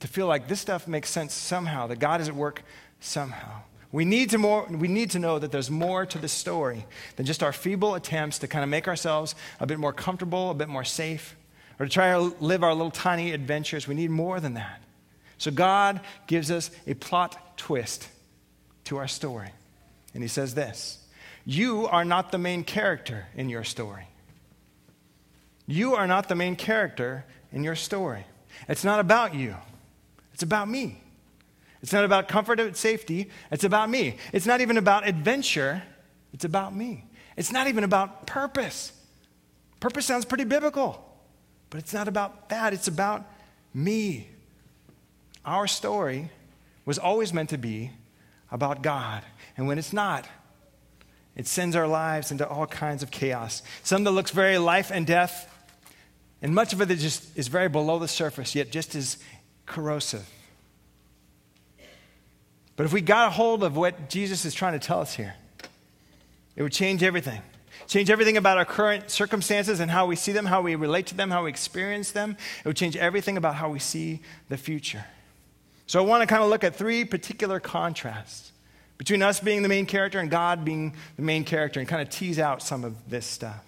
to 0.00 0.08
feel 0.08 0.26
like 0.26 0.48
this 0.48 0.60
stuff 0.60 0.88
makes 0.88 1.10
sense 1.10 1.34
somehow, 1.34 1.86
that 1.88 1.98
God 1.98 2.20
is 2.20 2.28
at 2.28 2.34
work 2.34 2.62
somehow. 3.00 3.62
We 3.92 4.04
need, 4.04 4.30
to 4.30 4.38
more, 4.38 4.66
we 4.66 4.86
need 4.86 5.10
to 5.10 5.18
know 5.18 5.38
that 5.38 5.50
there's 5.50 5.70
more 5.70 6.06
to 6.06 6.18
the 6.18 6.28
story 6.28 6.86
than 7.16 7.26
just 7.26 7.42
our 7.42 7.52
feeble 7.52 7.96
attempts 7.96 8.38
to 8.38 8.48
kind 8.48 8.62
of 8.62 8.70
make 8.70 8.86
ourselves 8.86 9.34
a 9.58 9.66
bit 9.66 9.78
more 9.78 9.92
comfortable, 9.92 10.50
a 10.50 10.54
bit 10.54 10.68
more 10.68 10.84
safe, 10.84 11.36
or 11.78 11.86
to 11.86 11.92
try 11.92 12.12
to 12.12 12.34
live 12.40 12.62
our 12.62 12.72
little 12.72 12.92
tiny 12.92 13.32
adventures. 13.32 13.88
We 13.88 13.96
need 13.96 14.10
more 14.10 14.38
than 14.38 14.54
that. 14.54 14.82
So 15.38 15.50
God 15.50 16.00
gives 16.28 16.50
us 16.50 16.70
a 16.86 16.94
plot 16.94 17.58
twist 17.58 18.08
to 18.84 18.98
our 18.98 19.08
story. 19.08 19.50
And 20.14 20.22
He 20.22 20.28
says 20.28 20.54
this 20.54 20.98
you 21.44 21.86
are 21.88 22.04
not 22.04 22.30
the 22.30 22.38
main 22.38 22.62
character 22.62 23.26
in 23.34 23.48
your 23.48 23.64
story. 23.64 24.06
You 25.66 25.94
are 25.94 26.06
not 26.06 26.28
the 26.28 26.34
main 26.34 26.56
character 26.56 27.24
in 27.52 27.64
your 27.64 27.76
story. 27.76 28.24
It's 28.68 28.84
not 28.84 29.00
about 29.00 29.34
you, 29.34 29.56
it's 30.32 30.42
about 30.42 30.68
me. 30.68 31.00
It's 31.82 31.92
not 31.92 32.04
about 32.04 32.28
comfort 32.28 32.60
and 32.60 32.76
safety, 32.76 33.30
it's 33.50 33.64
about 33.64 33.88
me. 33.88 34.16
It's 34.32 34.46
not 34.46 34.60
even 34.60 34.76
about 34.76 35.08
adventure, 35.08 35.82
it's 36.32 36.44
about 36.44 36.74
me. 36.74 37.04
It's 37.36 37.52
not 37.52 37.68
even 37.68 37.84
about 37.84 38.26
purpose. 38.26 38.92
Purpose 39.80 40.04
sounds 40.04 40.26
pretty 40.26 40.44
biblical, 40.44 41.02
but 41.70 41.78
it's 41.78 41.94
not 41.94 42.06
about 42.06 42.50
that, 42.50 42.74
it's 42.74 42.88
about 42.88 43.24
me. 43.72 44.28
Our 45.44 45.66
story 45.66 46.30
was 46.84 46.98
always 46.98 47.32
meant 47.32 47.50
to 47.50 47.58
be 47.58 47.92
about 48.50 48.82
God. 48.82 49.22
And 49.56 49.66
when 49.66 49.78
it's 49.78 49.92
not, 49.92 50.28
it 51.34 51.46
sends 51.46 51.76
our 51.76 51.86
lives 51.86 52.30
into 52.30 52.46
all 52.46 52.66
kinds 52.66 53.02
of 53.02 53.10
chaos. 53.10 53.62
Some 53.82 54.04
that 54.04 54.10
looks 54.10 54.32
very 54.32 54.58
life 54.58 54.90
and 54.92 55.06
death, 55.06 55.48
and 56.42 56.54
much 56.54 56.72
of 56.72 56.82
it 56.82 56.90
is 56.90 57.00
just 57.00 57.38
is 57.38 57.48
very 57.48 57.68
below 57.68 57.98
the 57.98 58.08
surface, 58.08 58.54
yet 58.54 58.70
just 58.70 58.94
as 58.94 59.16
corrosive. 59.64 60.28
But 62.80 62.86
if 62.86 62.94
we 62.94 63.02
got 63.02 63.28
a 63.28 63.30
hold 63.30 63.62
of 63.62 63.76
what 63.76 64.08
Jesus 64.08 64.46
is 64.46 64.54
trying 64.54 64.72
to 64.72 64.78
tell 64.78 65.00
us 65.00 65.12
here, 65.12 65.34
it 66.56 66.62
would 66.62 66.72
change 66.72 67.02
everything. 67.02 67.42
Change 67.86 68.08
everything 68.08 68.38
about 68.38 68.56
our 68.56 68.64
current 68.64 69.10
circumstances 69.10 69.80
and 69.80 69.90
how 69.90 70.06
we 70.06 70.16
see 70.16 70.32
them, 70.32 70.46
how 70.46 70.62
we 70.62 70.74
relate 70.76 71.04
to 71.08 71.14
them, 71.14 71.30
how 71.30 71.44
we 71.44 71.50
experience 71.50 72.12
them. 72.12 72.38
It 72.60 72.64
would 72.64 72.78
change 72.78 72.96
everything 72.96 73.36
about 73.36 73.56
how 73.56 73.68
we 73.68 73.80
see 73.80 74.20
the 74.48 74.56
future. 74.56 75.04
So 75.86 76.02
I 76.02 76.06
want 76.06 76.22
to 76.22 76.26
kind 76.26 76.42
of 76.42 76.48
look 76.48 76.64
at 76.64 76.74
three 76.74 77.04
particular 77.04 77.60
contrasts 77.60 78.50
between 78.96 79.20
us 79.20 79.40
being 79.40 79.60
the 79.60 79.68
main 79.68 79.84
character 79.84 80.18
and 80.18 80.30
God 80.30 80.64
being 80.64 80.94
the 81.16 81.22
main 81.22 81.44
character 81.44 81.80
and 81.80 81.86
kind 81.86 82.00
of 82.00 82.08
tease 82.08 82.38
out 82.38 82.62
some 82.62 82.82
of 82.84 83.10
this 83.10 83.26
stuff. 83.26 83.62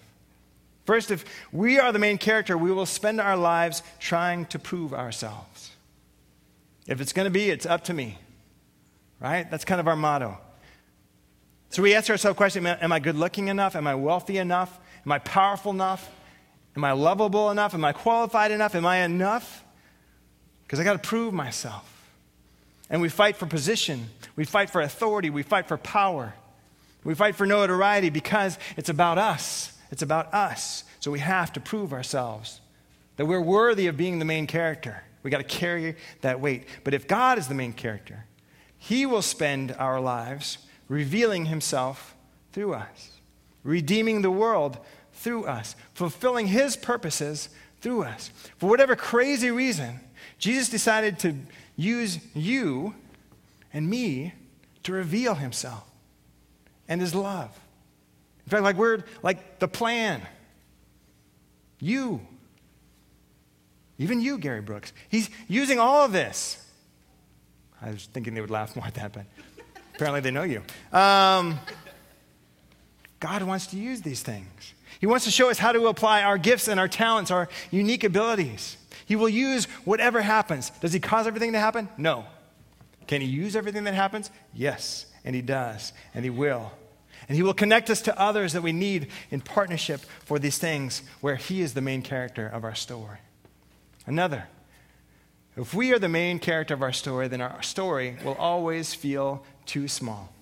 First, 0.87 1.11
if 1.11 1.23
we 1.51 1.77
are 1.77 1.91
the 1.91 1.99
main 1.99 2.17
character, 2.17 2.57
we 2.57 2.71
will 2.71 2.87
spend 2.87 3.21
our 3.21 3.37
lives 3.37 3.83
trying 3.99 4.47
to 4.47 4.57
prove 4.57 4.91
ourselves. 4.91 5.69
If 6.87 6.99
it's 6.99 7.13
going 7.13 7.27
to 7.27 7.31
be, 7.31 7.51
it's 7.51 7.67
up 7.67 7.83
to 7.83 7.93
me. 7.93 8.17
Right? 9.23 9.49
That's 9.49 9.63
kind 9.63 9.79
of 9.79 9.87
our 9.87 9.95
motto. 9.95 10.37
So 11.69 11.81
we 11.81 11.95
ask 11.95 12.09
ourselves 12.09 12.35
the 12.35 12.37
question 12.37 12.67
Am 12.67 12.91
I 12.91 12.99
good 12.99 13.15
looking 13.15 13.47
enough? 13.47 13.75
Am 13.75 13.87
I 13.87 13.95
wealthy 13.95 14.37
enough? 14.37 14.77
Am 15.05 15.11
I 15.11 15.19
powerful 15.19 15.71
enough? 15.71 16.11
Am 16.75 16.83
I 16.83 16.91
lovable 16.91 17.49
enough? 17.49 17.73
Am 17.73 17.85
I 17.85 17.93
qualified 17.93 18.51
enough? 18.51 18.75
Am 18.75 18.85
I 18.85 18.97
enough? 18.97 19.63
Because 20.63 20.79
I 20.79 20.83
got 20.83 21.01
to 21.01 21.07
prove 21.07 21.33
myself. 21.33 21.89
And 22.89 23.01
we 23.01 23.09
fight 23.09 23.37
for 23.37 23.45
position, 23.45 24.09
we 24.35 24.45
fight 24.45 24.69
for 24.69 24.81
authority, 24.81 25.29
we 25.29 25.41
fight 25.41 25.67
for 25.67 25.77
power, 25.77 26.35
we 27.03 27.15
fight 27.15 27.35
for 27.35 27.47
notoriety 27.47 28.09
because 28.09 28.59
it's 28.77 28.89
about 28.89 29.17
us. 29.17 29.75
It's 29.89 30.01
about 30.01 30.33
us. 30.33 30.83
So 30.99 31.11
we 31.11 31.19
have 31.19 31.53
to 31.53 31.59
prove 31.59 31.93
ourselves 31.93 32.59
that 33.17 33.25
we're 33.25 33.41
worthy 33.41 33.87
of 33.87 33.95
being 33.95 34.19
the 34.19 34.25
main 34.25 34.47
character. 34.47 35.03
We 35.21 35.31
got 35.31 35.37
to 35.37 35.43
carry 35.43 35.95
that 36.21 36.39
weight. 36.39 36.65
But 36.83 36.93
if 36.93 37.07
God 37.07 37.37
is 37.37 37.47
the 37.47 37.53
main 37.53 37.73
character, 37.73 38.25
He 38.83 39.05
will 39.05 39.21
spend 39.21 39.73
our 39.79 40.01
lives 40.01 40.57
revealing 40.89 41.45
Himself 41.45 42.15
through 42.51 42.73
us, 42.73 43.11
redeeming 43.63 44.21
the 44.21 44.29
world 44.29 44.77
through 45.13 45.45
us, 45.45 45.77
fulfilling 45.93 46.47
his 46.47 46.75
purposes 46.75 47.47
through 47.79 48.03
us. 48.03 48.29
For 48.57 48.69
whatever 48.69 48.93
crazy 48.93 49.51
reason, 49.51 50.01
Jesus 50.37 50.67
decided 50.67 51.17
to 51.19 51.33
use 51.77 52.19
you 52.33 52.93
and 53.73 53.89
me 53.89 54.33
to 54.83 54.91
reveal 54.91 55.35
himself 55.35 55.89
and 56.89 56.99
his 56.99 57.15
love. 57.15 57.57
In 58.45 58.49
fact, 58.49 58.63
like 58.63 58.75
we're 58.75 59.05
like 59.21 59.59
the 59.59 59.67
plan. 59.69 60.21
You. 61.79 62.19
Even 63.97 64.19
you, 64.19 64.37
Gary 64.37 64.61
Brooks. 64.61 64.91
He's 65.07 65.29
using 65.47 65.79
all 65.79 66.03
of 66.03 66.11
this. 66.11 66.62
I 67.83 67.91
was 67.91 68.05
thinking 68.05 68.33
they 68.33 68.41
would 68.41 68.49
laugh 68.49 68.75
more 68.75 68.85
at 68.85 68.93
that, 68.95 69.11
but 69.13 69.25
apparently 69.95 70.21
they 70.21 70.31
know 70.31 70.43
you. 70.43 70.61
Um, 70.97 71.59
God 73.19 73.43
wants 73.43 73.67
to 73.67 73.77
use 73.77 74.01
these 74.01 74.21
things. 74.21 74.73
He 74.99 75.05
wants 75.05 75.25
to 75.25 75.31
show 75.31 75.49
us 75.49 75.59
how 75.59 75.73
to 75.73 75.87
apply 75.87 76.23
our 76.23 76.37
gifts 76.37 76.67
and 76.67 76.79
our 76.79 76.87
talents, 76.87 77.29
our 77.29 77.49
unique 77.71 78.03
abilities. 78.03 78.77
He 79.05 79.15
will 79.17 79.29
use 79.29 79.65
whatever 79.83 80.21
happens. 80.21 80.69
Does 80.81 80.93
he 80.93 80.99
cause 80.99 81.27
everything 81.27 81.51
to 81.53 81.59
happen? 81.59 81.89
No. 81.97 82.25
Can 83.07 83.19
he 83.19 83.27
use 83.27 83.55
everything 83.55 83.83
that 83.83 83.93
happens? 83.93 84.31
Yes. 84.53 85.05
And 85.25 85.35
he 85.35 85.41
does. 85.41 85.91
And 86.13 86.23
he 86.23 86.29
will. 86.29 86.71
And 87.27 87.35
he 87.35 87.43
will 87.43 87.53
connect 87.53 87.89
us 87.89 88.01
to 88.03 88.17
others 88.19 88.53
that 88.53 88.61
we 88.61 88.71
need 88.71 89.07
in 89.29 89.41
partnership 89.41 90.01
for 90.25 90.39
these 90.39 90.57
things 90.57 91.01
where 91.21 91.35
he 91.35 91.61
is 91.61 91.73
the 91.73 91.81
main 91.81 92.01
character 92.01 92.47
of 92.47 92.63
our 92.63 92.75
story. 92.75 93.17
Another. 94.05 94.47
If 95.55 95.73
we 95.73 95.93
are 95.93 95.99
the 95.99 96.09
main 96.09 96.39
character 96.39 96.73
of 96.73 96.81
our 96.81 96.93
story, 96.93 97.27
then 97.27 97.39
our 97.39 97.61
story 97.61 98.17
will 98.23 98.35
always 98.35 98.93
feel 98.93 99.43
too 99.65 99.87
small. 99.87 100.33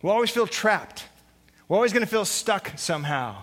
We'll 0.00 0.12
always 0.12 0.30
feel 0.30 0.46
trapped. 0.46 1.04
We're 1.68 1.76
always 1.76 1.92
going 1.92 2.04
to 2.04 2.10
feel 2.10 2.24
stuck 2.24 2.72
somehow. 2.76 3.36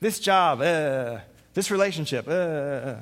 This 0.00 0.20
job, 0.20 0.60
uh, 0.60 1.18
this 1.54 1.70
relationship, 1.70 2.28
uh, 2.28 2.96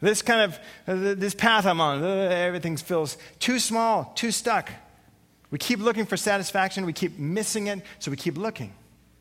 this 0.00 0.22
kind 0.22 0.40
of, 0.42 0.58
uh, 0.86 1.14
this 1.14 1.34
path 1.34 1.66
I'm 1.66 1.80
on, 1.80 2.02
uh, 2.02 2.06
everything 2.06 2.76
feels 2.76 3.18
too 3.38 3.58
small, 3.58 4.12
too 4.14 4.30
stuck. 4.30 4.70
We 5.50 5.58
keep 5.58 5.80
looking 5.80 6.06
for 6.06 6.16
satisfaction, 6.16 6.86
we 6.86 6.92
keep 6.92 7.18
missing 7.18 7.66
it, 7.66 7.82
so 7.98 8.10
we 8.10 8.16
keep 8.16 8.38
looking. 8.38 8.72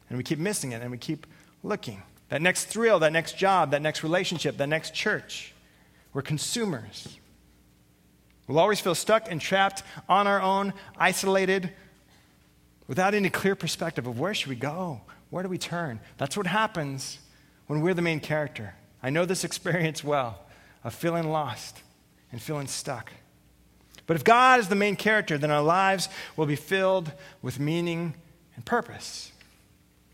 And 0.09 0.17
we 0.17 0.23
keep 0.23 0.39
missing 0.39 0.71
it, 0.71 0.81
and 0.81 0.91
we 0.91 0.97
keep 0.97 1.25
looking. 1.63 2.03
That 2.29 2.41
next 2.41 2.65
thrill, 2.65 2.99
that 2.99 3.11
next 3.11 3.37
job, 3.37 3.71
that 3.71 3.81
next 3.81 4.03
relationship, 4.03 4.57
that 4.57 4.69
next 4.69 4.93
church. 4.93 5.53
We're 6.19 6.23
consumers. 6.23 7.17
We'll 8.45 8.59
always 8.59 8.81
feel 8.81 8.93
stuck 8.93 9.31
and 9.31 9.39
trapped 9.39 9.83
on 10.09 10.27
our 10.27 10.41
own, 10.41 10.73
isolated, 10.97 11.71
without 12.87 13.13
any 13.13 13.29
clear 13.29 13.55
perspective 13.55 14.05
of 14.05 14.19
where 14.19 14.33
should 14.33 14.49
we 14.49 14.57
go? 14.57 14.99
Where 15.29 15.43
do 15.43 15.47
we 15.47 15.57
turn? 15.57 16.01
That's 16.17 16.35
what 16.35 16.45
happens 16.45 17.19
when 17.67 17.79
we're 17.79 17.93
the 17.93 18.01
main 18.01 18.19
character. 18.19 18.75
I 19.01 19.11
know 19.11 19.23
this 19.23 19.43
experience 19.45 20.03
well 20.03 20.45
of 20.83 20.93
feeling 20.93 21.29
lost 21.31 21.83
and 22.33 22.41
feeling 22.41 22.67
stuck. 22.67 23.13
But 24.05 24.17
if 24.17 24.25
God 24.25 24.59
is 24.59 24.67
the 24.67 24.75
main 24.75 24.97
character, 24.97 25.37
then 25.37 25.51
our 25.51 25.63
lives 25.63 26.09
will 26.35 26.47
be 26.47 26.57
filled 26.57 27.13
with 27.41 27.61
meaning 27.61 28.13
and 28.57 28.65
purpose. 28.65 29.28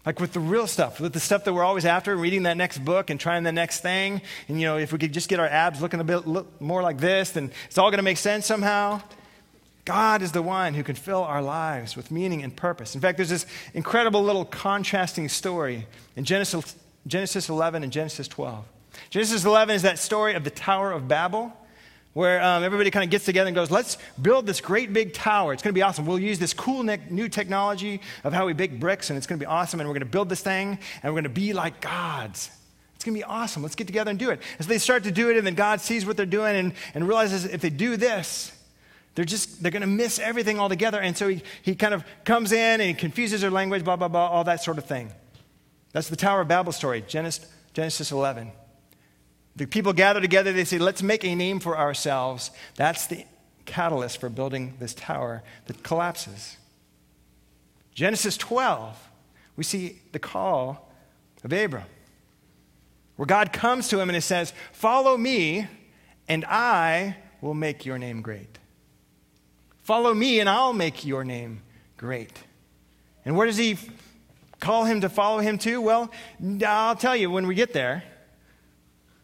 Like 0.06 0.20
with 0.20 0.34
the 0.34 0.40
real 0.40 0.68
stuff, 0.68 1.00
with 1.00 1.14
the 1.14 1.20
stuff 1.20 1.46
that 1.46 1.54
we're 1.54 1.64
always 1.64 1.86
after, 1.86 2.16
reading 2.16 2.44
that 2.44 2.58
next 2.58 2.80
book 2.80 3.10
and 3.10 3.20
trying 3.20 3.44
the 3.44 3.52
next 3.52 3.80
thing. 3.80 4.22
And, 4.48 4.60
you 4.62 4.68
know, 4.68 4.78
if 4.78 4.94
we 4.94 5.00
could 5.00 5.14
just 5.14 5.30
get 5.30 5.40
our 5.40 5.48
abs 5.48 5.82
looking 5.82 6.00
a 6.00 6.04
bit 6.04 6.28
look 6.28 6.62
more 6.62 6.84
like 6.84 7.00
this, 7.00 7.32
then 7.32 7.52
it's 7.66 7.78
all 7.78 7.90
going 7.90 7.98
to 7.98 8.04
make 8.04 8.18
sense 8.18 8.46
somehow. 8.46 9.02
God 9.84 10.22
is 10.22 10.32
the 10.32 10.42
one 10.42 10.74
who 10.74 10.84
can 10.84 10.96
fill 10.96 11.24
our 11.24 11.42
lives 11.42 11.96
with 11.96 12.12
meaning 12.12 12.44
and 12.44 12.56
purpose. 12.56 12.96
In 12.96 13.02
fact, 13.02 13.18
there's 13.18 13.30
this 13.30 13.46
incredible 13.74 14.24
little 14.24 14.46
contrasting 14.46 15.30
story 15.30 15.88
in 16.16 16.24
Genesis, 16.24 16.76
Genesis 17.06 17.50
11 17.50 17.84
and 17.84 17.92
Genesis 17.92 18.28
12. 18.28 18.66
Genesis 19.12 19.46
11 19.46 19.76
is 19.76 19.82
that 19.84 20.00
story 20.00 20.34
of 20.34 20.44
the 20.44 20.50
Tower 20.50 20.92
of 20.92 21.08
Babel 21.08 21.54
where 22.16 22.42
um, 22.42 22.64
everybody 22.64 22.90
kind 22.92 23.04
of 23.04 23.10
gets 23.10 23.26
together 23.26 23.50
and 23.50 23.56
goes, 23.56 23.70
let's 23.70 23.98
build 24.22 24.46
this 24.46 24.62
great 24.62 24.94
big 24.94 25.14
tower. 25.14 25.52
It's 25.52 25.62
going 25.62 25.74
to 25.74 25.78
be 25.78 25.82
awesome. 25.82 26.06
We'll 26.06 26.18
use 26.18 26.40
this 26.40 26.54
cool 26.54 26.82
new 26.82 27.28
technology 27.28 28.00
of 28.24 28.32
how 28.32 28.46
we 28.46 28.54
bake 28.54 28.80
bricks, 28.80 29.10
and 29.10 29.18
it's 29.18 29.28
going 29.28 29.38
to 29.38 29.44
be 29.44 29.48
awesome. 29.48 29.82
And 29.82 29.90
we're 29.90 29.96
going 29.96 30.08
to 30.08 30.12
build 30.12 30.30
this 30.30 30.40
thing, 30.40 30.80
and 31.04 31.14
we're 31.14 31.22
going 31.22 31.24
to 31.36 31.42
be 31.42 31.52
like 31.52 31.82
gods. 31.82 32.52
It's 32.96 33.04
going 33.04 33.16
to 33.16 33.20
be 33.20 33.26
awesome. 33.26 33.64
Let's 33.64 33.76
get 33.76 33.86
together 33.86 34.12
and 34.12 34.18
do 34.18 34.30
it. 34.30 34.42
As 34.60 34.66
they 34.66 34.78
start 34.78 35.04
to 35.04 35.12
do 35.12 35.30
it, 35.30 35.36
and 35.36 35.46
then 35.46 35.56
God 35.56 35.82
sees 35.82 36.06
what 36.06 36.16
they're 36.16 36.26
doing 36.26 36.56
and, 36.56 36.74
and 36.94 37.06
realizes 37.06 37.44
if 37.44 37.60
they 37.60 37.70
do 37.70 37.98
this, 37.98 38.54
they're 39.16 39.26
just 39.26 39.62
they're 39.62 39.72
going 39.72 39.82
to 39.82 39.88
miss 39.88 40.18
everything 40.18 40.58
altogether. 40.58 41.02
And 41.02 41.18
so 41.18 41.28
he, 41.28 41.44
he 41.64 41.76
kind 41.76 41.94
of 41.94 42.06
comes 42.24 42.54
in 42.54 42.80
and 42.80 42.84
he 42.84 42.94
confuses 42.94 43.42
their 43.42 43.52
language, 43.52 43.84
blah, 43.84 43.98
blah, 43.98 44.08
blah, 44.08 44.30
all 44.30 44.46
that 44.46 44.64
sort 44.64 44.78
of 44.78 44.86
thing. 44.86 45.12
That's 45.92 46.08
the 46.08 46.16
Tower 46.16 46.40
of 46.40 46.48
Babel 46.48 46.72
story, 46.72 47.04
Genesis, 47.06 47.46
Genesis 47.74 48.14
11. 48.14 48.54
The 49.56 49.66
people 49.66 49.94
gather 49.94 50.20
together, 50.20 50.52
they 50.52 50.66
say, 50.66 50.78
let's 50.78 51.02
make 51.02 51.24
a 51.24 51.34
name 51.34 51.60
for 51.60 51.78
ourselves. 51.78 52.52
That's 52.76 53.08
the 53.08 53.26
catalyst 53.66 54.20
for 54.20 54.30
building 54.30 54.76
this 54.80 54.94
tower 54.94 55.44
that 55.68 55.84
collapses. 55.84 56.58
Genesis 57.94 58.36
12, 58.38 59.10
we 59.56 59.64
see 59.64 60.02
the 60.12 60.20
call 60.20 60.92
of 61.44 61.54
Abram, 61.54 61.86
where 63.16 63.26
God 63.26 63.54
comes 63.54 63.88
to 63.90 64.00
him 64.00 64.10
and 64.10 64.16
he 64.16 64.22
says, 64.22 64.52
Follow 64.74 65.16
me, 65.16 65.68
and 66.28 66.44
I 66.46 67.16
will 67.40 67.54
make 67.54 67.86
your 67.86 67.98
name 67.98 68.22
great. 68.22 68.60
Follow 69.84 70.14
me, 70.14 70.40
and 70.40 70.50
I'll 70.50 70.74
make 70.74 71.06
your 71.06 71.24
name 71.24 71.62
great. 71.96 72.34
And 73.24 73.38
where 73.38 73.48
does 73.48 73.58
he 73.58 73.78
call 74.60 74.84
him 74.84 75.02
to 75.02 75.10
follow 75.10 75.40
him 75.40 75.58
to? 75.60 75.80
Well, 75.80 76.12
I'll 76.66 76.96
tell 76.96 77.16
you 77.16 77.32
when 77.32 77.48
we 77.48 77.56
get 77.56 77.72
there. 77.72 78.04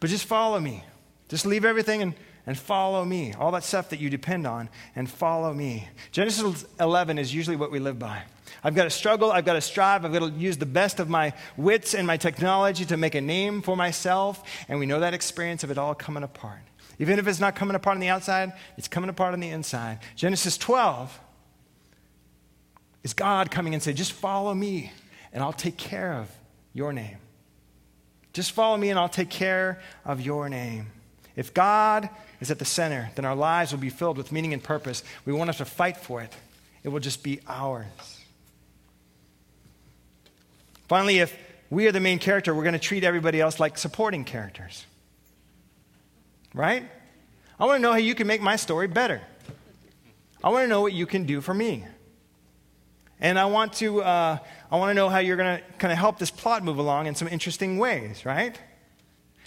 But 0.02 0.10
just 0.10 0.24
follow 0.24 0.58
me. 0.58 0.82
Just 1.28 1.46
leave 1.46 1.64
everything 1.64 2.02
and, 2.02 2.14
and 2.44 2.58
follow 2.58 3.04
me. 3.04 3.34
All 3.34 3.52
that 3.52 3.62
stuff 3.62 3.90
that 3.90 4.00
you 4.00 4.10
depend 4.10 4.48
on, 4.48 4.68
and 4.96 5.08
follow 5.08 5.54
me. 5.54 5.86
Genesis 6.10 6.66
11 6.80 7.18
is 7.18 7.32
usually 7.32 7.54
what 7.54 7.70
we 7.70 7.78
live 7.78 8.00
by. 8.00 8.24
I've 8.64 8.74
got 8.74 8.82
to 8.82 8.90
struggle, 8.90 9.30
I've 9.30 9.44
got 9.44 9.52
to 9.52 9.60
strive, 9.60 10.04
I've 10.04 10.12
got 10.12 10.18
to 10.18 10.30
use 10.30 10.56
the 10.56 10.66
best 10.66 10.98
of 10.98 11.08
my 11.08 11.34
wits 11.56 11.94
and 11.94 12.04
my 12.04 12.16
technology 12.16 12.84
to 12.86 12.96
make 12.96 13.14
a 13.14 13.20
name 13.20 13.62
for 13.62 13.76
myself. 13.76 14.42
And 14.68 14.80
we 14.80 14.86
know 14.86 14.98
that 14.98 15.14
experience 15.14 15.62
of 15.62 15.70
it 15.70 15.78
all 15.78 15.94
coming 15.94 16.24
apart. 16.24 16.62
Even 16.98 17.20
if 17.20 17.28
it's 17.28 17.38
not 17.38 17.54
coming 17.54 17.76
apart 17.76 17.94
on 17.94 18.00
the 18.00 18.08
outside, 18.08 18.54
it's 18.76 18.88
coming 18.88 19.08
apart 19.08 19.34
on 19.34 19.38
the 19.38 19.50
inside. 19.50 20.00
Genesis 20.16 20.58
12 20.58 21.16
is 23.04 23.14
God 23.14 23.52
coming 23.52 23.72
and 23.72 23.80
saying, 23.80 23.96
Just 23.96 24.14
follow 24.14 24.52
me, 24.52 24.90
and 25.32 25.44
I'll 25.44 25.52
take 25.52 25.76
care 25.76 26.14
of 26.14 26.28
your 26.72 26.92
name. 26.92 27.18
Just 28.32 28.52
follow 28.52 28.76
me 28.76 28.90
and 28.90 28.98
I'll 28.98 29.08
take 29.08 29.30
care 29.30 29.80
of 30.04 30.20
your 30.20 30.48
name. 30.48 30.86
If 31.36 31.54
God 31.54 32.08
is 32.40 32.50
at 32.50 32.58
the 32.58 32.64
center, 32.64 33.10
then 33.14 33.24
our 33.24 33.34
lives 33.34 33.72
will 33.72 33.78
be 33.78 33.90
filled 33.90 34.16
with 34.16 34.32
meaning 34.32 34.52
and 34.52 34.62
purpose. 34.62 35.02
We 35.24 35.32
won't 35.32 35.48
have 35.48 35.58
to 35.58 35.64
fight 35.64 35.96
for 35.96 36.22
it, 36.22 36.32
it 36.82 36.88
will 36.88 37.00
just 37.00 37.22
be 37.22 37.40
ours. 37.46 37.86
Finally, 40.88 41.20
if 41.20 41.34
we 41.70 41.86
are 41.86 41.92
the 41.92 42.00
main 42.00 42.18
character, 42.18 42.54
we're 42.54 42.64
going 42.64 42.74
to 42.74 42.78
treat 42.78 43.02
everybody 43.02 43.40
else 43.40 43.58
like 43.58 43.78
supporting 43.78 44.24
characters. 44.24 44.84
Right? 46.52 46.84
I 47.58 47.64
want 47.64 47.78
to 47.78 47.82
know 47.82 47.92
how 47.92 47.98
you 47.98 48.14
can 48.14 48.26
make 48.26 48.42
my 48.42 48.56
story 48.56 48.88
better. 48.88 49.22
I 50.44 50.50
want 50.50 50.64
to 50.64 50.68
know 50.68 50.82
what 50.82 50.92
you 50.92 51.06
can 51.06 51.24
do 51.24 51.40
for 51.40 51.54
me. 51.54 51.84
And 53.22 53.38
I 53.38 53.44
want 53.44 53.74
to, 53.74 54.02
uh, 54.02 54.38
I 54.68 54.76
want 54.76 54.90
to 54.90 54.94
know 54.94 55.08
how 55.08 55.20
you're 55.20 55.36
going 55.36 55.56
to 55.56 55.64
kind 55.78 55.92
of 55.92 55.98
help 55.98 56.18
this 56.18 56.32
plot 56.32 56.64
move 56.64 56.78
along 56.78 57.06
in 57.06 57.14
some 57.14 57.28
interesting 57.28 57.78
ways, 57.78 58.26
right? 58.26 58.60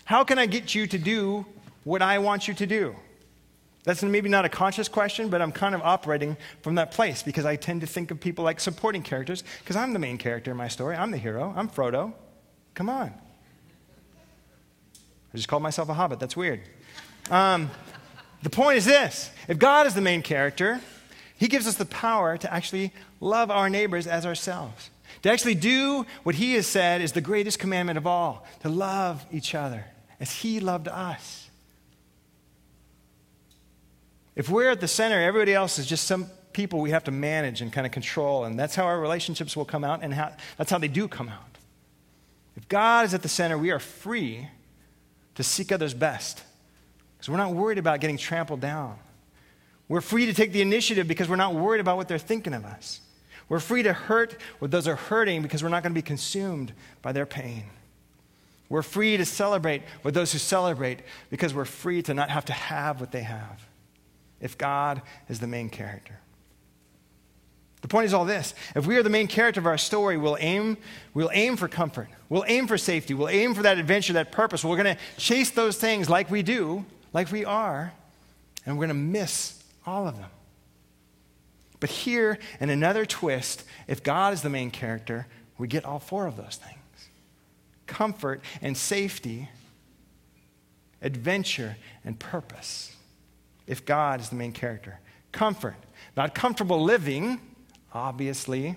How 0.05 0.23
can 0.23 0.39
I 0.39 0.45
get 0.45 0.73
you 0.73 0.87
to 0.87 0.97
do 0.97 1.45
what 1.83 2.01
I 2.01 2.19
want 2.19 2.47
you 2.47 2.53
to 2.53 2.65
do? 2.65 2.95
That's 3.83 4.01
maybe 4.01 4.29
not 4.29 4.45
a 4.45 4.49
conscious 4.49 4.87
question, 4.87 5.27
but 5.27 5.41
I'm 5.41 5.51
kind 5.51 5.75
of 5.75 5.81
operating 5.81 6.37
from 6.61 6.75
that 6.75 6.91
place 6.91 7.21
because 7.21 7.45
I 7.45 7.57
tend 7.57 7.81
to 7.81 7.87
think 7.87 8.11
of 8.11 8.19
people 8.21 8.45
like 8.45 8.61
supporting 8.61 9.03
characters 9.03 9.43
because 9.59 9.75
I'm 9.75 9.91
the 9.91 9.99
main 9.99 10.17
character 10.17 10.51
in 10.51 10.57
my 10.57 10.69
story. 10.69 10.95
I'm 10.95 11.11
the 11.11 11.17
hero. 11.17 11.53
I'm 11.55 11.67
Frodo. 11.67 12.13
Come 12.75 12.89
on. 12.89 13.13
I 15.33 15.35
just 15.35 15.49
called 15.49 15.63
myself 15.63 15.89
a 15.89 15.93
hobbit. 15.93 16.21
That's 16.21 16.37
weird. 16.37 16.61
Um, 17.29 17.69
the 18.41 18.49
point 18.49 18.77
is 18.77 18.85
this 18.85 19.31
if 19.49 19.59
God 19.59 19.85
is 19.85 19.93
the 19.93 20.01
main 20.01 20.21
character, 20.21 20.79
he 21.37 21.47
gives 21.47 21.67
us 21.67 21.75
the 21.75 21.85
power 21.85 22.37
to 22.37 22.53
actually 22.53 22.93
love 23.19 23.51
our 23.51 23.69
neighbors 23.69 24.07
as 24.07 24.25
ourselves, 24.25 24.89
to 25.21 25.31
actually 25.31 25.55
do 25.55 26.05
what 26.23 26.35
He 26.35 26.53
has 26.53 26.65
said 26.65 27.01
is 27.01 27.11
the 27.11 27.21
greatest 27.21 27.59
commandment 27.59 27.97
of 27.97 28.07
all 28.07 28.45
to 28.61 28.69
love 28.69 29.25
each 29.31 29.53
other 29.53 29.85
as 30.19 30.31
He 30.31 30.59
loved 30.59 30.87
us. 30.87 31.49
If 34.35 34.49
we're 34.49 34.69
at 34.69 34.81
the 34.81 34.87
center, 34.87 35.21
everybody 35.21 35.53
else 35.53 35.79
is 35.79 35.87
just 35.87 36.05
some 36.05 36.27
people 36.53 36.79
we 36.79 36.91
have 36.91 37.03
to 37.05 37.11
manage 37.11 37.61
and 37.61 37.71
kind 37.71 37.85
of 37.85 37.91
control, 37.91 38.45
and 38.45 38.57
that's 38.57 38.75
how 38.75 38.85
our 38.85 38.99
relationships 38.99 39.57
will 39.57 39.65
come 39.65 39.83
out, 39.83 40.03
and 40.03 40.13
how, 40.13 40.31
that's 40.57 40.71
how 40.71 40.77
they 40.77 40.87
do 40.87 41.07
come 41.07 41.27
out. 41.29 41.57
If 42.55 42.67
God 42.69 43.05
is 43.05 43.13
at 43.13 43.21
the 43.21 43.29
center, 43.29 43.57
we 43.57 43.71
are 43.71 43.79
free 43.79 44.47
to 45.35 45.43
seek 45.43 45.73
others' 45.73 45.93
best 45.93 46.41
because 47.17 47.29
we're 47.29 47.37
not 47.37 47.51
worried 47.51 47.77
about 47.77 47.99
getting 47.99 48.17
trampled 48.17 48.61
down. 48.61 48.97
We're 49.87 50.01
free 50.01 50.25
to 50.25 50.33
take 50.33 50.51
the 50.51 50.61
initiative 50.61 51.07
because 51.07 51.29
we're 51.29 51.35
not 51.35 51.53
worried 51.53 51.81
about 51.81 51.97
what 51.97 52.07
they're 52.07 52.17
thinking 52.17 52.53
of 52.53 52.65
us. 52.65 53.01
We're 53.47 53.59
free 53.59 53.83
to 53.83 53.93
hurt 53.93 54.37
what 54.59 54.71
those 54.71 54.87
are 54.87 54.95
hurting 54.95 55.43
because 55.43 55.61
we're 55.61 55.69
not 55.69 55.83
going 55.83 55.93
to 55.93 55.97
be 55.97 56.05
consumed 56.05 56.73
by 57.01 57.11
their 57.11 57.27
pain. 57.27 57.65
We're 58.69 58.81
free 58.81 59.15
to 59.17 59.25
celebrate 59.25 59.83
with 60.03 60.15
those 60.15 60.31
who 60.31 60.39
celebrate 60.39 61.01
because 61.29 61.53
we're 61.53 61.65
free 61.65 62.01
to 62.03 62.13
not 62.15 62.31
have 62.31 62.45
to 62.45 62.53
have 62.53 62.99
what 62.99 63.11
they 63.11 63.21
have 63.21 63.67
if 64.41 64.57
God 64.57 65.03
is 65.29 65.39
the 65.39 65.47
main 65.47 65.69
character. 65.69 66.19
The 67.81 67.87
point 67.87 68.05
is 68.05 68.15
all 68.15 68.25
this. 68.25 68.55
If 68.75 68.87
we 68.87 68.97
are 68.97 69.03
the 69.03 69.11
main 69.11 69.27
character 69.27 69.59
of 69.59 69.67
our 69.67 69.77
story, 69.77 70.17
we'll 70.17 70.37
aim, 70.39 70.77
we'll 71.13 71.29
aim 71.31 71.55
for 71.55 71.67
comfort. 71.67 72.07
We'll 72.29 72.45
aim 72.47 72.65
for 72.65 72.79
safety. 72.79 73.13
We'll 73.13 73.29
aim 73.29 73.53
for 73.53 73.61
that 73.61 73.77
adventure, 73.77 74.13
that 74.13 74.31
purpose. 74.31 74.63
We're 74.63 74.81
going 74.81 74.95
to 74.95 75.01
chase 75.17 75.51
those 75.51 75.77
things 75.77 76.09
like 76.09 76.31
we 76.31 76.41
do, 76.41 76.83
like 77.13 77.31
we 77.31 77.45
are, 77.45 77.93
and 78.65 78.75
we're 78.75 78.87
going 78.87 78.97
to 78.97 79.03
miss 79.03 79.63
all 79.85 80.07
of 80.07 80.15
them. 80.17 80.29
But 81.79 81.89
here, 81.89 82.39
in 82.59 82.69
another 82.69 83.05
twist, 83.05 83.63
if 83.87 84.01
God 84.03 84.33
is 84.33 84.41
the 84.41 84.49
main 84.49 84.71
character, 84.71 85.27
we 85.57 85.67
get 85.67 85.85
all 85.85 85.99
four 85.99 86.25
of 86.25 86.37
those 86.37 86.59
things 86.61 86.79
comfort 87.87 88.41
and 88.63 88.75
safety, 88.75 89.47
adventure 91.01 91.77
and 92.03 92.17
purpose. 92.17 92.95
If 93.67 93.85
God 93.85 94.21
is 94.21 94.29
the 94.29 94.35
main 94.35 94.51
character, 94.51 94.99
comfort, 95.31 95.75
not 96.15 96.33
comfortable 96.33 96.81
living 96.83 97.39
obviously, 97.95 98.75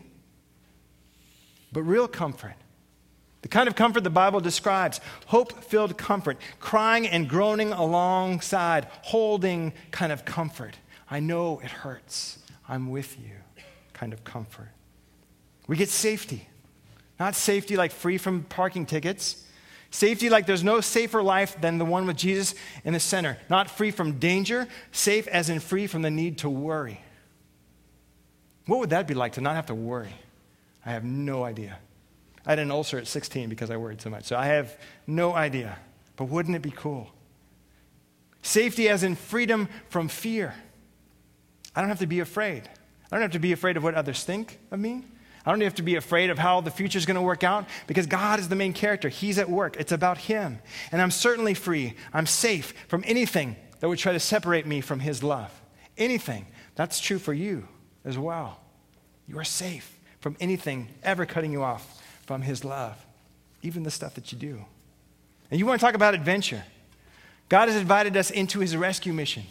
but 1.72 1.82
real 1.82 2.08
comfort. 2.08 2.54
The 3.42 3.48
kind 3.48 3.68
of 3.68 3.74
comfort 3.74 4.04
the 4.04 4.10
Bible 4.10 4.40
describes 4.40 5.00
hope 5.26 5.64
filled 5.64 5.98
comfort, 5.98 6.38
crying 6.60 7.06
and 7.06 7.28
groaning 7.28 7.72
alongside, 7.72 8.86
holding 9.02 9.72
kind 9.90 10.12
of 10.12 10.24
comfort. 10.24 10.76
I 11.10 11.20
know 11.20 11.60
it 11.60 11.70
hurts. 11.70 12.38
I'm 12.68 12.90
with 12.90 13.18
you 13.18 13.30
kind 13.92 14.12
of 14.12 14.24
comfort. 14.24 14.68
We 15.66 15.76
get 15.76 15.88
safety, 15.88 16.48
not 17.18 17.34
safety 17.34 17.76
like 17.76 17.92
free 17.92 18.18
from 18.18 18.44
parking 18.44 18.86
tickets. 18.86 19.44
Safety 19.90 20.28
like 20.28 20.46
there's 20.46 20.62
no 20.62 20.82
safer 20.82 21.22
life 21.22 21.58
than 21.60 21.78
the 21.78 21.84
one 21.84 22.06
with 22.06 22.16
Jesus 22.16 22.54
in 22.84 22.92
the 22.92 23.00
center. 23.00 23.38
Not 23.48 23.70
free 23.70 23.90
from 23.90 24.18
danger, 24.18 24.68
safe 24.92 25.26
as 25.28 25.48
in 25.48 25.60
free 25.60 25.86
from 25.86 26.02
the 26.02 26.10
need 26.10 26.38
to 26.38 26.50
worry. 26.50 27.00
What 28.66 28.80
would 28.80 28.90
that 28.90 29.06
be 29.06 29.14
like 29.14 29.32
to 29.34 29.40
not 29.40 29.56
have 29.56 29.66
to 29.66 29.74
worry? 29.74 30.12
I 30.84 30.90
have 30.90 31.04
no 31.04 31.42
idea. 31.42 31.78
I 32.44 32.52
had 32.52 32.58
an 32.58 32.70
ulcer 32.70 32.98
at 32.98 33.06
16 33.06 33.48
because 33.48 33.70
I 33.70 33.78
worried 33.78 34.00
so 34.00 34.10
much. 34.10 34.24
So 34.24 34.36
I 34.36 34.46
have 34.46 34.78
no 35.06 35.34
idea. 35.34 35.78
But 36.16 36.26
wouldn't 36.26 36.54
it 36.54 36.62
be 36.62 36.70
cool? 36.70 37.08
Safety 38.42 38.88
as 38.88 39.02
in 39.02 39.16
freedom 39.16 39.68
from 39.88 40.08
fear. 40.08 40.54
I 41.78 41.80
don't 41.80 41.90
have 41.90 42.00
to 42.00 42.08
be 42.08 42.18
afraid. 42.18 42.64
I 43.04 43.14
don't 43.14 43.22
have 43.22 43.30
to 43.30 43.38
be 43.38 43.52
afraid 43.52 43.76
of 43.76 43.84
what 43.84 43.94
others 43.94 44.24
think 44.24 44.58
of 44.72 44.80
me. 44.80 45.04
I 45.46 45.52
don't 45.52 45.60
have 45.60 45.76
to 45.76 45.84
be 45.84 45.94
afraid 45.94 46.28
of 46.28 46.36
how 46.36 46.60
the 46.60 46.72
future 46.72 46.98
is 46.98 47.06
going 47.06 47.14
to 47.14 47.22
work 47.22 47.44
out 47.44 47.66
because 47.86 48.08
God 48.08 48.40
is 48.40 48.48
the 48.48 48.56
main 48.56 48.72
character. 48.72 49.08
He's 49.08 49.38
at 49.38 49.48
work. 49.48 49.76
It's 49.78 49.92
about 49.92 50.18
Him. 50.18 50.58
And 50.90 51.00
I'm 51.00 51.12
certainly 51.12 51.54
free. 51.54 51.94
I'm 52.12 52.26
safe 52.26 52.74
from 52.88 53.04
anything 53.06 53.54
that 53.78 53.88
would 53.88 54.00
try 54.00 54.12
to 54.12 54.18
separate 54.18 54.66
me 54.66 54.80
from 54.80 54.98
His 54.98 55.22
love. 55.22 55.52
Anything. 55.96 56.46
That's 56.74 56.98
true 56.98 57.20
for 57.20 57.32
you 57.32 57.68
as 58.04 58.18
well. 58.18 58.58
You 59.28 59.38
are 59.38 59.44
safe 59.44 60.00
from 60.18 60.36
anything 60.40 60.88
ever 61.04 61.26
cutting 61.26 61.52
you 61.52 61.62
off 61.62 62.02
from 62.26 62.42
His 62.42 62.64
love, 62.64 63.06
even 63.62 63.84
the 63.84 63.92
stuff 63.92 64.14
that 64.14 64.32
you 64.32 64.38
do. 64.38 64.64
And 65.48 65.60
you 65.60 65.64
want 65.64 65.78
to 65.80 65.86
talk 65.86 65.94
about 65.94 66.14
adventure. 66.14 66.64
God 67.48 67.68
has 67.68 67.76
invited 67.80 68.16
us 68.16 68.32
into 68.32 68.58
His 68.58 68.76
rescue 68.76 69.12
mission. 69.12 69.44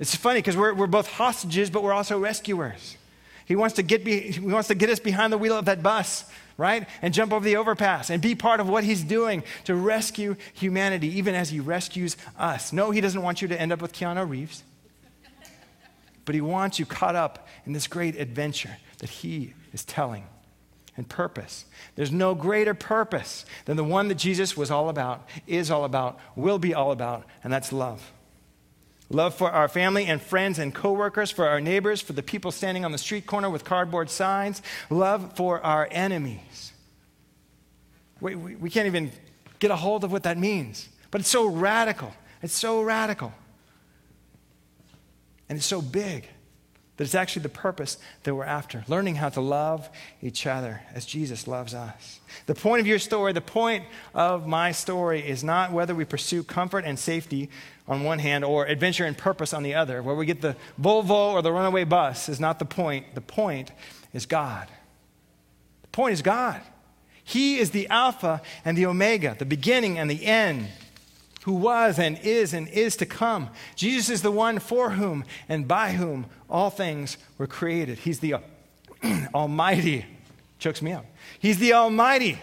It's 0.00 0.16
funny 0.16 0.38
because 0.38 0.56
we're, 0.56 0.74
we're 0.74 0.88
both 0.88 1.06
hostages, 1.06 1.70
but 1.70 1.84
we're 1.84 1.92
also 1.92 2.18
rescuers. 2.18 2.96
He 3.44 3.54
wants, 3.54 3.76
to 3.76 3.84
get 3.84 4.04
be, 4.04 4.32
he 4.32 4.40
wants 4.40 4.68
to 4.68 4.74
get 4.74 4.90
us 4.90 4.98
behind 4.98 5.32
the 5.32 5.38
wheel 5.38 5.56
of 5.56 5.66
that 5.66 5.82
bus, 5.82 6.24
right? 6.56 6.88
And 7.02 7.14
jump 7.14 7.32
over 7.32 7.44
the 7.44 7.56
overpass 7.56 8.10
and 8.10 8.20
be 8.20 8.34
part 8.34 8.58
of 8.58 8.68
what 8.68 8.82
he's 8.82 9.04
doing 9.04 9.44
to 9.64 9.76
rescue 9.76 10.34
humanity, 10.54 11.08
even 11.18 11.36
as 11.36 11.50
he 11.50 11.60
rescues 11.60 12.16
us. 12.38 12.72
No, 12.72 12.90
he 12.90 13.00
doesn't 13.00 13.22
want 13.22 13.42
you 13.42 13.48
to 13.48 13.60
end 13.60 13.72
up 13.72 13.80
with 13.80 13.92
Keanu 13.92 14.28
Reeves 14.28 14.64
but 16.30 16.36
He 16.36 16.40
wants 16.40 16.78
you 16.78 16.86
caught 16.86 17.16
up 17.16 17.48
in 17.66 17.72
this 17.72 17.88
great 17.88 18.14
adventure 18.14 18.76
that 18.98 19.10
He 19.10 19.52
is 19.72 19.84
telling 19.84 20.24
and 20.96 21.08
purpose. 21.08 21.64
There's 21.96 22.12
no 22.12 22.36
greater 22.36 22.72
purpose 22.72 23.44
than 23.64 23.76
the 23.76 23.82
one 23.82 24.06
that 24.06 24.14
Jesus 24.14 24.56
was 24.56 24.70
all 24.70 24.88
about, 24.88 25.28
is 25.48 25.72
all 25.72 25.84
about, 25.84 26.20
will 26.36 26.60
be 26.60 26.72
all 26.72 26.92
about, 26.92 27.24
and 27.42 27.52
that's 27.52 27.72
love. 27.72 28.12
Love 29.10 29.34
for 29.34 29.50
our 29.50 29.66
family 29.66 30.06
and 30.06 30.22
friends 30.22 30.58
and 30.60 30.72
coworkers, 30.72 31.32
for 31.32 31.46
our 31.46 31.60
neighbors, 31.60 32.00
for 32.00 32.12
the 32.12 32.22
people 32.22 32.52
standing 32.52 32.84
on 32.84 32.92
the 32.92 32.98
street 32.98 33.26
corner 33.26 33.50
with 33.50 33.64
cardboard 33.64 34.08
signs. 34.08 34.62
Love 34.88 35.36
for 35.36 35.60
our 35.62 35.88
enemies. 35.90 36.72
We, 38.20 38.36
we, 38.36 38.54
we 38.54 38.70
can't 38.70 38.86
even 38.86 39.10
get 39.58 39.72
a 39.72 39.76
hold 39.76 40.04
of 40.04 40.12
what 40.12 40.22
that 40.22 40.38
means, 40.38 40.88
but 41.10 41.20
it's 41.20 41.30
so 41.30 41.46
radical. 41.46 42.12
It's 42.40 42.54
so 42.54 42.82
radical. 42.82 43.34
And 45.48 45.58
it's 45.58 45.66
so 45.66 45.82
big 45.82 46.28
that 46.96 47.04
it's 47.04 47.14
actually 47.14 47.42
the 47.42 47.48
purpose 47.48 47.96
that 48.22 48.34
we're 48.34 48.44
after 48.44 48.84
learning 48.86 49.14
how 49.16 49.30
to 49.30 49.40
love 49.40 49.88
each 50.22 50.46
other 50.46 50.82
as 50.94 51.06
Jesus 51.06 51.48
loves 51.48 51.72
us. 51.72 52.20
The 52.44 52.54
point 52.54 52.80
of 52.80 52.86
your 52.86 52.98
story, 52.98 53.32
the 53.32 53.40
point 53.40 53.86
of 54.14 54.46
my 54.46 54.70
story, 54.72 55.26
is 55.26 55.42
not 55.42 55.72
whether 55.72 55.94
we 55.94 56.04
pursue 56.04 56.44
comfort 56.44 56.84
and 56.84 56.98
safety 56.98 57.48
on 57.90 58.04
one 58.04 58.20
hand 58.20 58.44
or 58.44 58.64
adventure 58.66 59.04
and 59.04 59.18
purpose 59.18 59.52
on 59.52 59.64
the 59.64 59.74
other. 59.74 60.02
Where 60.02 60.14
we 60.14 60.24
get 60.24 60.40
the 60.40 60.56
Volvo 60.80 61.32
or 61.32 61.42
the 61.42 61.52
runaway 61.52 61.84
bus 61.84 62.28
is 62.28 62.38
not 62.40 62.60
the 62.60 62.64
point. 62.64 63.14
The 63.14 63.20
point 63.20 63.72
is 64.14 64.24
God. 64.24 64.68
The 65.82 65.88
point 65.88 66.14
is 66.14 66.22
God. 66.22 66.62
He 67.24 67.58
is 67.58 67.72
the 67.72 67.88
Alpha 67.88 68.40
and 68.64 68.78
the 68.78 68.86
Omega, 68.86 69.36
the 69.38 69.44
beginning 69.44 69.98
and 69.98 70.08
the 70.08 70.24
end 70.24 70.68
who 71.44 71.52
was 71.52 71.98
and 71.98 72.18
is 72.22 72.52
and 72.52 72.68
is 72.68 72.96
to 72.96 73.06
come. 73.06 73.50
Jesus 73.74 74.08
is 74.08 74.22
the 74.22 74.30
one 74.30 74.58
for 74.58 74.90
whom 74.90 75.24
and 75.48 75.66
by 75.66 75.92
whom 75.92 76.26
all 76.48 76.70
things 76.70 77.16
were 77.38 77.46
created. 77.46 77.98
He's 77.98 78.20
the 78.20 78.36
Almighty. 79.34 80.06
Chokes 80.58 80.82
me 80.82 80.92
up. 80.92 81.06
He's 81.38 81.58
the 81.58 81.72
Almighty, 81.72 82.38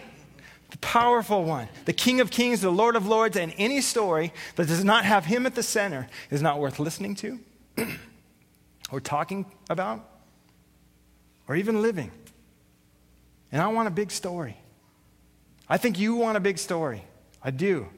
powerful 0.80 1.44
one, 1.44 1.68
the 1.84 1.92
King 1.92 2.20
of 2.20 2.30
Kings, 2.30 2.60
the 2.60 2.70
Lord 2.70 2.96
of 2.96 3.06
Lords, 3.06 3.36
and 3.36 3.52
any 3.56 3.80
story 3.80 4.32
that 4.56 4.68
does 4.68 4.84
not 4.84 5.04
have 5.04 5.24
him 5.24 5.46
at 5.46 5.54
the 5.54 5.62
center 5.62 6.08
is 6.30 6.42
not 6.42 6.58
worth 6.58 6.78
listening 6.78 7.14
to 7.16 7.38
or 8.92 9.00
talking 9.00 9.46
about 9.68 10.08
or 11.46 11.56
even 11.56 11.82
living. 11.82 12.10
And 13.50 13.62
I 13.62 13.68
want 13.68 13.88
a 13.88 13.90
big 13.90 14.10
story. 14.10 14.56
I 15.68 15.76
think 15.76 15.98
you 15.98 16.14
want 16.14 16.36
a 16.36 16.40
big 16.40 16.58
story. 16.58 17.04
I 17.42 17.50
do. 17.50 17.88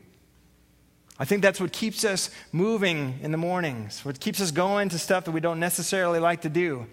I 1.19 1.25
think 1.25 1.43
that's 1.43 1.61
what 1.61 1.73
keeps 1.73 2.05
us 2.05 2.31
moving 2.51 3.19
in 3.23 3.31
the 3.31 3.37
mornings, 3.37 4.05
what 4.05 4.21
keeps 4.21 4.41
us 4.41 4.51
going 4.51 4.89
to 4.89 4.99
stuff 4.99 5.27
that 5.27 5.33
we 5.33 5.41
don't 5.41 5.61
necessarily 5.61 6.19
like 6.19 6.43
to 6.43 6.49
do. 6.49 6.87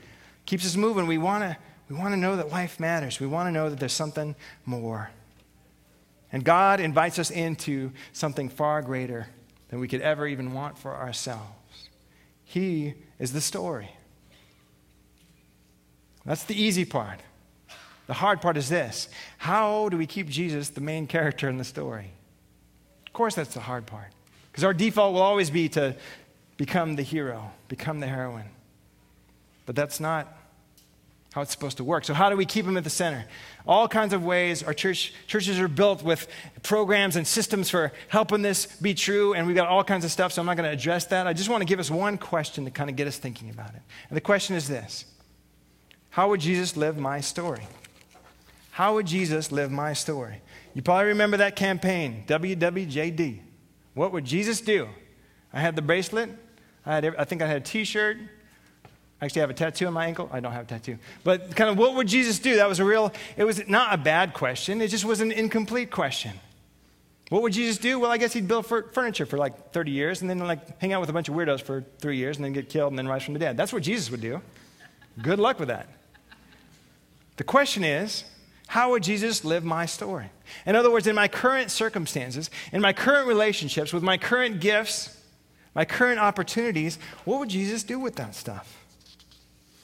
Keeps 0.45 0.65
us 0.65 0.75
moving. 0.75 1.07
We 1.07 1.17
want 1.17 1.43
to 1.43 1.57
we 1.89 1.95
want 1.95 2.13
to 2.13 2.17
know 2.17 2.35
that 2.35 2.49
life 2.49 2.79
matters. 2.79 3.21
We 3.21 3.27
want 3.27 3.47
to 3.47 3.51
know 3.51 3.69
that 3.69 3.79
there's 3.79 3.93
something 3.93 4.35
more. 4.65 5.09
And 6.31 6.43
God 6.43 6.79
invites 6.79 7.19
us 7.19 7.31
into 7.31 7.91
something 8.11 8.49
far 8.49 8.81
greater 8.81 9.27
than 9.69 9.79
we 9.79 9.87
could 9.87 10.01
ever 10.01 10.27
even 10.27 10.53
want 10.53 10.77
for 10.77 10.95
ourselves. 10.95 11.89
He 12.43 12.95
is 13.19 13.33
the 13.33 13.41
story. 13.41 13.91
That's 16.25 16.43
the 16.43 16.61
easy 16.61 16.85
part. 16.85 17.19
The 18.07 18.13
hard 18.13 18.41
part 18.41 18.57
is 18.57 18.69
this 18.69 19.09
how 19.37 19.89
do 19.89 19.97
we 19.97 20.05
keep 20.05 20.27
Jesus 20.27 20.69
the 20.69 20.81
main 20.81 21.07
character 21.07 21.49
in 21.49 21.57
the 21.57 21.63
story? 21.63 22.11
Of 23.05 23.13
course, 23.13 23.35
that's 23.35 23.53
the 23.53 23.59
hard 23.59 23.85
part. 23.85 24.11
Because 24.51 24.63
our 24.63 24.73
default 24.73 25.13
will 25.13 25.21
always 25.21 25.49
be 25.49 25.69
to 25.69 25.95
become 26.57 26.95
the 26.95 27.03
hero, 27.03 27.51
become 27.67 27.99
the 27.99 28.07
heroine. 28.07 28.49
But 29.65 29.75
that's 29.75 29.99
not 29.99 30.36
how 31.37 31.43
it's 31.43 31.51
supposed 31.51 31.77
to 31.77 31.83
work. 31.83 32.03
So, 32.03 32.15
how 32.15 32.31
do 32.31 32.35
we 32.35 32.47
keep 32.47 32.65
them 32.65 32.77
at 32.77 32.83
the 32.83 32.89
center? 32.89 33.23
All 33.67 33.87
kinds 33.87 34.11
of 34.11 34.25
ways. 34.25 34.63
Our 34.63 34.73
church, 34.73 35.13
churches 35.27 35.59
are 35.59 35.67
built 35.67 36.01
with 36.01 36.27
programs 36.63 37.15
and 37.15 37.27
systems 37.27 37.69
for 37.69 37.91
helping 38.07 38.41
this 38.41 38.65
be 38.65 38.95
true, 38.95 39.35
and 39.35 39.45
we've 39.45 39.55
got 39.55 39.67
all 39.67 39.83
kinds 39.83 40.03
of 40.03 40.11
stuff, 40.11 40.33
so 40.33 40.41
I'm 40.41 40.47
not 40.47 40.57
going 40.57 40.67
to 40.67 40.73
address 40.73 41.05
that. 41.05 41.27
I 41.27 41.33
just 41.33 41.47
want 41.47 41.61
to 41.61 41.65
give 41.65 41.79
us 41.79 41.91
one 41.91 42.17
question 42.17 42.65
to 42.65 42.71
kind 42.71 42.89
of 42.89 42.95
get 42.95 43.05
us 43.07 43.19
thinking 43.19 43.51
about 43.51 43.69
it. 43.75 43.81
And 44.09 44.17
the 44.17 44.21
question 44.21 44.55
is 44.55 44.67
this 44.67 45.05
How 46.09 46.27
would 46.29 46.41
Jesus 46.41 46.75
live 46.75 46.97
my 46.97 47.21
story? 47.21 47.67
How 48.71 48.95
would 48.95 49.05
Jesus 49.05 49.51
live 49.51 49.71
my 49.71 49.93
story? 49.93 50.41
You 50.73 50.81
probably 50.81 51.09
remember 51.09 51.37
that 51.37 51.55
campaign, 51.55 52.23
WWJD. 52.25 53.41
What 53.93 54.11
would 54.11 54.25
Jesus 54.25 54.59
do? 54.59 54.89
I 55.53 55.61
had 55.61 55.75
the 55.75 55.83
bracelet. 55.83 56.31
I, 56.83 56.95
had, 56.95 57.15
I 57.15 57.25
think 57.25 57.43
I 57.43 57.47
had 57.47 57.57
a 57.57 57.65
t 57.65 57.83
shirt. 57.83 58.17
I 59.19 59.25
actually 59.25 59.41
have 59.41 59.49
a 59.49 59.55
tattoo 59.55 59.87
on 59.87 59.93
my 59.93 60.05
ankle. 60.05 60.29
I 60.31 60.39
don't 60.39 60.51
have 60.51 60.65
a 60.65 60.67
tattoo. 60.67 60.97
But 61.23 61.55
kind 61.55 61.69
of 61.69 61.77
what 61.77 61.95
would 61.95 62.07
Jesus 62.07 62.37
do? 62.37 62.57
That 62.57 62.69
was 62.69 62.79
a 62.79 62.85
real, 62.85 63.11
it 63.35 63.45
was 63.45 63.67
not 63.67 63.93
a 63.93 63.97
bad 63.97 64.33
question. 64.33 64.79
It 64.81 64.89
just 64.89 65.05
was 65.05 65.21
an 65.21 65.31
incomplete 65.31 65.89
question. 65.89 66.33
What 67.29 67.41
would 67.41 67.51
Jesus 67.51 67.77
do? 67.77 67.99
Well, 67.99 68.11
I 68.11 68.17
guess 68.17 68.33
he'd 68.33 68.47
build 68.47 68.65
furniture 68.65 69.25
for 69.25 69.37
like 69.37 69.71
30 69.73 69.91
years 69.91 70.21
and 70.21 70.29
then 70.29 70.39
like 70.39 70.79
hang 70.79 70.93
out 70.93 71.01
with 71.01 71.09
a 71.09 71.13
bunch 71.13 71.27
of 71.27 71.35
weirdos 71.35 71.61
for 71.61 71.83
three 71.99 72.17
years 72.17 72.37
and 72.37 72.45
then 72.45 72.53
get 72.53 72.69
killed 72.69 72.91
and 72.91 72.97
then 72.97 73.07
rise 73.07 73.23
from 73.23 73.33
the 73.33 73.39
dead. 73.39 73.57
That's 73.57 73.73
what 73.73 73.83
Jesus 73.83 74.09
would 74.11 74.21
do. 74.21 74.41
Good 75.21 75.39
luck 75.39 75.59
with 75.59 75.67
that. 75.67 75.87
The 77.37 77.43
question 77.43 77.83
is, 77.83 78.23
how 78.67 78.91
would 78.91 79.03
Jesus 79.03 79.43
live 79.43 79.63
my 79.63 79.85
story? 79.85 80.29
In 80.65 80.75
other 80.75 80.91
words, 80.91 81.07
in 81.07 81.15
my 81.15 81.27
current 81.27 81.71
circumstances, 81.71 82.49
in 82.71 82.81
my 82.81 82.93
current 82.93 83.27
relationships, 83.27 83.93
with 83.93 84.03
my 84.03 84.17
current 84.17 84.59
gifts, 84.59 85.17
my 85.73 85.85
current 85.85 86.19
opportunities, 86.19 86.97
what 87.25 87.39
would 87.39 87.49
Jesus 87.49 87.83
do 87.83 87.99
with 87.99 88.15
that 88.15 88.35
stuff? 88.35 88.86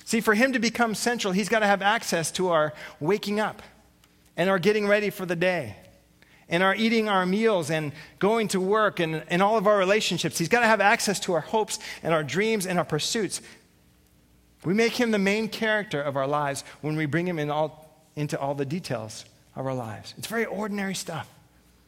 See, 0.06 0.22
for 0.22 0.34
him 0.34 0.54
to 0.54 0.60
become 0.60 0.96
central, 0.96 1.34
he's 1.34 1.50
got 1.50 1.60
to 1.60 1.66
have 1.66 1.82
access 1.82 2.32
to 2.34 2.50
our 2.50 2.74
waking 3.00 3.39
up 3.39 3.62
and 4.36 4.50
our 4.50 4.60
getting 4.60 4.88
ready 4.88 5.10
for 5.10 5.26
the 5.26 5.36
day 5.36 5.78
and 6.50 6.62
our 6.62 6.76
eating 6.76 7.08
our 7.08 7.26
meals 7.26 7.70
and 7.70 7.92
going 8.20 8.48
to 8.50 8.60
work 8.60 9.00
and, 9.00 9.24
and 9.30 9.42
all 9.42 9.58
of 9.58 9.66
our 9.66 9.78
relationships. 9.78 10.38
He's 10.38 10.50
got 10.50 10.60
to 10.60 10.68
have 10.68 10.82
access 10.82 11.20
to 11.22 11.34
our 11.34 11.42
hopes 11.42 11.80
and 12.04 12.13
our 12.13 12.24
dreams 12.24 12.66
and 12.66 12.78
our 12.78 12.86
pursuits. 12.86 13.42
We 14.66 14.74
make 14.74 14.94
him 14.94 15.12
the 15.12 15.20
main 15.20 15.50
character 15.50 16.02
of 16.02 16.16
our 16.16 16.28
lives 16.28 16.63
when 16.82 16.96
we 16.96 17.06
bring 17.06 17.28
him 17.28 17.39
in 17.39 17.50
all, 17.50 18.06
into 18.16 18.39
all 18.39 18.56
the 18.56 18.66
details 18.66 19.26
of 19.56 19.66
our 19.66 19.74
lives. 19.74 20.13
It's 20.18 20.28
very 20.28 20.46
ordinary 20.46 20.96
stuff. 20.96 21.30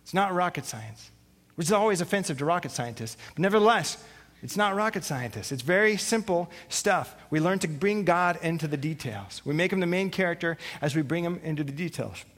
It's 0.04 0.14
not 0.14 0.34
rocket 0.34 0.66
science, 0.66 1.12
which 1.56 1.68
is 1.68 1.74
always 1.74 2.02
offensive 2.02 2.38
to 2.40 2.46
rocket 2.46 2.72
scientists. 2.72 3.18
But 3.34 3.40
nevertheless, 3.40 4.04
it's 4.46 4.56
not 4.56 4.76
rocket 4.76 5.04
scientists. 5.04 5.52
It's 5.52 5.64
very 5.64 5.98
simple 5.98 6.52
stuff. 6.70 7.16
We 7.32 7.40
learn 7.40 7.58
to 7.60 7.68
bring 7.68 8.06
God 8.06 8.38
into 8.44 8.68
the 8.68 8.78
details. 8.78 9.42
We 9.44 9.56
make 9.56 9.74
him 9.74 9.80
the 9.80 9.88
main 9.88 10.12
character 10.12 10.56
as 10.84 10.96
we 10.96 11.02
bring 11.02 11.24
him 11.24 11.40
into 11.44 11.64
the 11.64 11.72
details. 11.72 12.24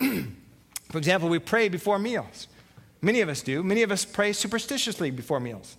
For 0.89 0.97
example, 0.97 1.27
we 1.27 1.39
pray 1.39 1.67
before 1.67 1.99
meals. 1.99 2.47
Many 3.01 3.19
of 3.19 3.27
us 3.27 3.41
do. 3.41 3.61
Many 3.61 3.83
of 3.83 3.91
us 3.91 4.05
pray 4.05 4.31
superstitiously 4.31 5.11
before 5.11 5.41
meals. 5.41 5.75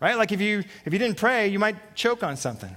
Right? 0.00 0.16
Like 0.16 0.32
if 0.32 0.40
you 0.40 0.64
if 0.86 0.92
you 0.94 0.98
didn't 0.98 1.18
pray, 1.18 1.48
you 1.48 1.58
might 1.58 1.94
choke 1.94 2.22
on 2.22 2.38
something. 2.38 2.74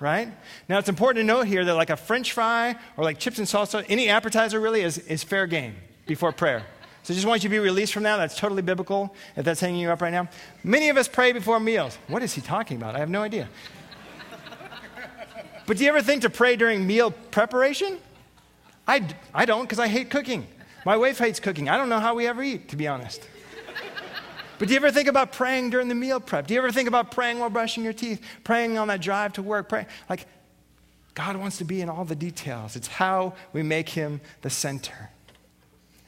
Right? 0.00 0.32
Now 0.66 0.78
it's 0.78 0.88
important 0.88 1.22
to 1.22 1.26
note 1.26 1.46
here 1.46 1.62
that 1.66 1.74
like 1.74 1.90
a 1.90 1.96
french 1.98 2.32
fry 2.32 2.74
or 2.96 3.04
like 3.04 3.18
chips 3.18 3.36
and 3.36 3.46
salsa, 3.46 3.84
any 3.86 4.08
appetizer 4.08 4.58
really 4.58 4.80
is, 4.80 4.96
is 4.96 5.22
fair 5.22 5.46
game 5.46 5.74
before 6.06 6.32
prayer. 6.32 6.64
So 7.02 7.14
just 7.14 7.26
want 7.26 7.42
you 7.42 7.48
to 7.48 7.54
be 7.54 7.58
released 7.58 7.92
from 7.92 8.02
that. 8.02 8.18
That's 8.18 8.36
totally 8.36 8.62
biblical 8.62 9.14
if 9.36 9.44
that's 9.44 9.60
hanging 9.60 9.80
you 9.80 9.90
up 9.90 10.02
right 10.02 10.12
now. 10.12 10.28
Many 10.62 10.90
of 10.90 10.96
us 10.96 11.08
pray 11.08 11.32
before 11.32 11.58
meals. 11.58 11.98
What 12.08 12.22
is 12.22 12.34
he 12.34 12.40
talking 12.40 12.76
about? 12.76 12.94
I 12.94 12.98
have 12.98 13.10
no 13.10 13.22
idea. 13.22 13.48
but 15.66 15.76
do 15.76 15.84
you 15.84 15.88
ever 15.88 16.02
think 16.02 16.22
to 16.22 16.30
pray 16.30 16.56
during 16.56 16.86
meal 16.86 17.10
preparation? 17.10 17.98
I, 18.86 19.06
I 19.34 19.46
don't 19.46 19.62
because 19.62 19.78
I 19.78 19.88
hate 19.88 20.10
cooking. 20.10 20.46
My 20.84 20.96
wife 20.96 21.18
hates 21.18 21.40
cooking. 21.40 21.68
I 21.68 21.76
don't 21.76 21.88
know 21.88 22.00
how 22.00 22.14
we 22.14 22.26
ever 22.26 22.42
eat, 22.42 22.68
to 22.70 22.76
be 22.76 22.86
honest. 22.88 23.26
But 24.58 24.68
do 24.68 24.74
you 24.74 24.80
ever 24.80 24.90
think 24.90 25.08
about 25.08 25.32
praying 25.32 25.70
during 25.70 25.88
the 25.88 25.94
meal 25.94 26.20
prep? 26.20 26.46
Do 26.46 26.52
you 26.52 26.60
ever 26.60 26.70
think 26.70 26.86
about 26.86 27.10
praying 27.10 27.38
while 27.38 27.48
brushing 27.48 27.82
your 27.82 27.94
teeth, 27.94 28.22
praying 28.44 28.76
on 28.76 28.88
that 28.88 29.00
drive 29.00 29.32
to 29.34 29.42
work? 29.42 29.70
Praying? 29.70 29.86
Like, 30.08 30.26
God 31.14 31.36
wants 31.36 31.56
to 31.58 31.64
be 31.64 31.80
in 31.80 31.88
all 31.88 32.04
the 32.04 32.14
details. 32.14 32.76
It's 32.76 32.86
how 32.86 33.32
we 33.54 33.62
make 33.62 33.88
him 33.88 34.20
the 34.42 34.50
center. 34.50 35.08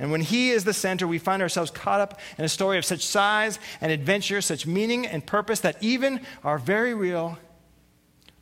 And 0.02 0.10
when 0.10 0.20
he 0.20 0.50
is 0.50 0.64
the 0.64 0.74
center, 0.74 1.06
we 1.06 1.18
find 1.18 1.40
ourselves 1.42 1.70
caught 1.70 2.00
up 2.00 2.18
in 2.36 2.44
a 2.44 2.48
story 2.48 2.76
of 2.76 2.84
such 2.84 3.06
size 3.06 3.60
and 3.80 3.92
adventure, 3.92 4.40
such 4.40 4.66
meaning 4.66 5.06
and 5.06 5.24
purpose 5.24 5.60
that 5.60 5.76
even 5.80 6.20
our 6.42 6.58
very 6.58 6.92
real, 6.92 7.38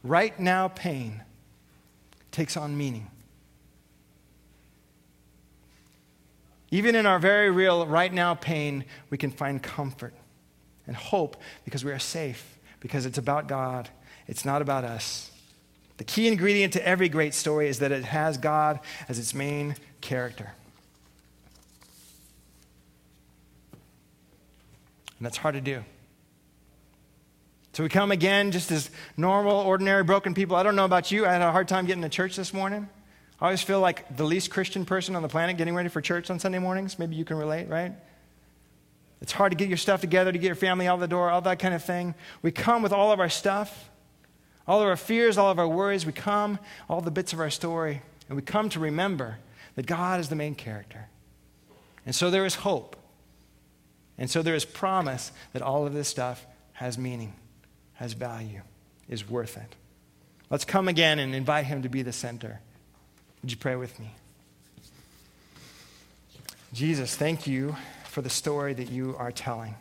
right 0.03 0.41
now 0.41 0.69
pain 0.69 1.23
takes 2.31 2.57
on 2.57 2.79
meaning. 2.79 3.11
Even 6.71 6.95
in 6.95 7.05
our 7.05 7.19
very 7.19 7.51
real, 7.51 7.87
right 7.87 8.11
now 8.13 8.35
pain, 8.35 8.87
we 9.11 9.19
can 9.19 9.31
find 9.31 9.63
comfort 9.63 10.15
and 10.87 10.97
hope 10.97 11.37
because 11.67 11.85
we 11.85 11.93
are 11.93 11.99
safe, 11.99 12.59
because 12.81 13.05
it's 13.05 13.19
about 13.19 13.49
God, 13.49 13.91
it's 14.27 14.47
not 14.47 14.63
about 14.63 14.85
us. 14.85 15.31
The 15.99 16.05
key 16.05 16.27
ingredient 16.27 16.73
to 16.73 16.89
every 16.89 17.11
great 17.11 17.35
story 17.35 17.69
is 17.69 17.81
that 17.81 17.93
it 17.93 18.05
has 18.05 18.39
God 18.39 18.81
as 19.11 19.19
its 19.19 19.35
main 19.35 19.77
character. 20.01 20.55
And 25.21 25.27
that's 25.27 25.37
hard 25.37 25.55
to 25.55 25.61
do. 25.61 25.85
So 27.75 27.83
we 27.83 27.91
come 27.91 28.11
again 28.11 28.51
just 28.51 28.73
as 28.73 28.91
normal, 29.19 29.55
ordinary, 29.55 30.03
broken 30.03 30.33
people. 30.35 30.57
I 30.57 30.63
don't 30.63 30.75
know 30.75 30.87
about 30.87 31.13
you. 31.13 31.27
I 31.27 31.33
had 31.33 31.43
a 31.43 31.53
hard 31.53 31.69
time 31.69 31.85
getting 31.87 32.03
to 32.03 32.09
church 32.09 32.35
this 32.35 32.55
morning. 32.55 32.89
I 33.39 33.45
always 33.45 33.63
feel 33.63 33.81
like 33.81 34.17
the 34.17 34.25
least 34.25 34.51
Christian 34.51 34.87
person 34.87 35.15
on 35.15 35.23
the 35.23 35.29
planet 35.29 35.59
getting 35.59 35.75
ready 35.75 35.91
for 35.91 36.01
church 36.01 36.31
on 36.31 36.39
Sunday 36.39 36.59
mornings. 36.59 36.99
Maybe 36.99 37.15
you 37.17 37.25
can 37.25 37.37
relate, 37.37 37.69
right? 37.69 37.93
It's 39.21 39.33
hard 39.33 39.53
to 39.53 39.57
get 39.57 39.69
your 39.69 39.77
stuff 39.77 40.01
together, 40.01 40.33
to 40.33 40.39
get 40.39 40.47
your 40.47 40.57
family 40.57 40.87
out 40.87 40.99
the 41.01 41.07
door, 41.07 41.31
all 41.31 41.43
that 41.43 41.59
kind 41.59 41.75
of 41.75 41.85
thing. 41.85 42.15
We 42.41 42.51
come 42.51 42.83
with 42.83 42.93
all 42.93 43.13
of 43.13 43.21
our 43.21 43.29
stuff, 43.29 43.91
all 44.67 44.81
of 44.81 44.89
our 44.89 44.97
fears, 44.97 45.37
all 45.37 45.51
of 45.51 45.59
our 45.59 45.69
worries. 45.69 46.07
We 46.07 46.13
come, 46.13 46.59
all 46.89 47.03
the 47.03 47.11
bits 47.11 47.35
of 47.35 47.41
our 47.41 47.51
story, 47.51 48.01
and 48.29 48.37
we 48.37 48.43
come 48.43 48.71
to 48.71 48.81
remember 48.81 49.39
that 49.75 49.87
God 49.87 50.21
is 50.21 50.31
the 50.31 50.37
main 50.37 50.55
character. 50.55 51.09
And 52.07 52.15
so 52.15 52.31
there 52.31 52.47
is 52.47 52.57
hope. 52.57 52.97
And 54.21 54.31
so 54.31 54.43
there 54.43 54.55
is 54.55 54.67
promise 54.67 55.33
that 55.55 55.63
all 55.63 55.87
of 55.87 55.95
this 55.95 56.07
stuff 56.07 56.47
has 56.75 56.99
meaning, 56.99 57.33
has 57.95 58.13
value, 58.13 58.61
is 59.09 59.29
worth 59.29 59.57
it. 59.57 59.75
Let's 60.51 60.67
come 60.67 60.89
again 60.89 61.19
and 61.19 61.35
invite 61.35 61.65
Him 61.65 61.83
to 61.83 61.89
be 61.89 62.03
the 62.03 62.13
center. 62.13 62.61
Would 63.41 63.51
you 63.51 63.57
pray 63.57 63.77
with 63.77 63.99
me? 63.99 64.15
Jesus, 66.75 67.17
thank 67.17 67.47
you 67.47 67.75
for 68.05 68.21
the 68.21 68.31
story 68.31 68.75
that 68.75 68.91
you 68.91 69.17
are 69.19 69.33
telling, 69.33 69.75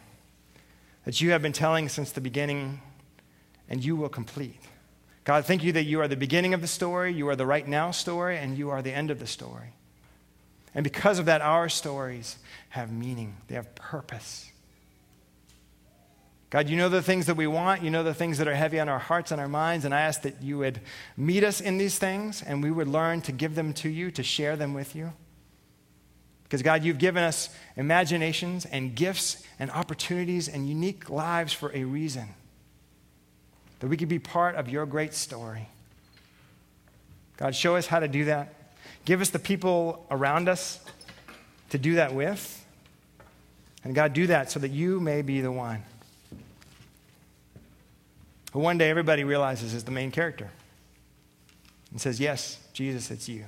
that 1.03 1.19
you 1.19 1.31
have 1.31 1.41
been 1.41 1.53
telling 1.53 1.89
since 1.89 2.11
the 2.11 2.21
beginning, 2.21 2.79
and 3.67 3.83
you 3.83 3.95
will 3.95 4.09
complete. 4.09 4.61
God, 5.25 5.45
thank 5.45 5.63
you 5.63 5.73
that 5.73 5.83
you 5.83 5.99
are 5.99 6.07
the 6.07 6.15
beginning 6.15 6.53
of 6.53 6.61
the 6.61 6.67
story, 6.67 7.13
you 7.13 7.27
are 7.27 7.35
the 7.35 7.45
right 7.45 7.67
now 7.67 7.91
story, 7.91 8.37
and 8.37 8.57
you 8.57 8.69
are 8.69 8.81
the 8.81 8.93
end 8.93 9.11
of 9.11 9.19
the 9.19 9.27
story. 9.27 9.73
And 10.75 10.83
because 10.83 11.19
of 11.19 11.25
that, 11.25 11.41
our 11.41 11.69
stories 11.69 12.37
have 12.69 12.91
meaning, 12.91 13.37
they 13.47 13.55
have 13.55 13.73
purpose. 13.75 14.51
God, 16.49 16.67
you 16.67 16.75
know 16.75 16.89
the 16.89 17.03
things 17.03 17.27
that 17.27 17.37
we 17.37 17.45
want. 17.45 17.83
You 17.83 17.91
know 17.91 18.03
the 18.03 18.13
things 18.13 18.39
that 18.39 18.47
are 18.47 18.55
heavy 18.55 18.79
on 18.79 18.89
our 18.89 18.97
hearts 18.97 19.31
and 19.31 19.39
our 19.39 19.47
minds. 19.47 19.85
And 19.85 19.93
I 19.93 20.01
ask 20.01 20.23
that 20.23 20.41
you 20.41 20.57
would 20.57 20.81
meet 21.15 21.43
us 21.43 21.61
in 21.61 21.77
these 21.77 21.99
things 21.99 22.41
and 22.41 22.63
we 22.63 22.71
would 22.71 22.87
learn 22.87 23.21
to 23.21 23.31
give 23.31 23.53
them 23.53 23.71
to 23.75 23.89
you, 23.89 24.09
to 24.11 24.23
share 24.23 24.55
them 24.55 24.73
with 24.73 24.95
you. 24.95 25.13
Because, 26.43 26.63
God, 26.63 26.83
you've 26.83 26.97
given 26.97 27.23
us 27.23 27.49
imaginations 27.75 28.65
and 28.65 28.95
gifts 28.95 29.43
and 29.59 29.69
opportunities 29.69 30.47
and 30.47 30.67
unique 30.67 31.07
lives 31.07 31.53
for 31.53 31.71
a 31.75 31.83
reason. 31.83 32.29
That 33.79 33.87
we 33.87 33.97
could 33.97 34.09
be 34.09 34.17
part 34.17 34.55
of 34.55 34.67
your 34.67 34.87
great 34.87 35.13
story. 35.13 35.69
God, 37.37 37.53
show 37.53 37.75
us 37.75 37.85
how 37.85 37.99
to 37.99 38.07
do 38.07 38.25
that. 38.25 38.55
Give 39.05 39.21
us 39.21 39.29
the 39.29 39.39
people 39.39 40.05
around 40.11 40.47
us 40.47 40.79
to 41.69 41.77
do 41.77 41.95
that 41.95 42.13
with. 42.13 42.65
And, 43.83 43.95
God, 43.95 44.13
do 44.13 44.27
that 44.27 44.51
so 44.51 44.59
that 44.59 44.69
you 44.69 44.99
may 44.99 45.21
be 45.21 45.41
the 45.41 45.51
one 45.51 45.83
who 48.51 48.59
one 48.59 48.77
day 48.77 48.89
everybody 48.89 49.23
realizes 49.23 49.73
is 49.73 49.83
the 49.83 49.91
main 49.91 50.11
character 50.11 50.49
and 51.91 52.01
says, 52.01 52.19
Yes, 52.19 52.59
Jesus, 52.73 53.11
it's 53.11 53.29
you. 53.29 53.45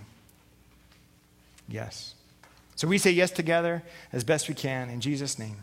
Yes. 1.68 2.16
So 2.76 2.88
we 2.88 2.98
say 2.98 3.12
yes 3.12 3.32
together 3.32 3.84
as 4.12 4.24
best 4.24 4.50
we 4.50 4.56
can. 4.56 4.90
In 4.90 5.02
Jesus' 5.02 5.38
name, 5.38 5.58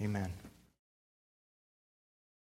amen. 0.00 0.30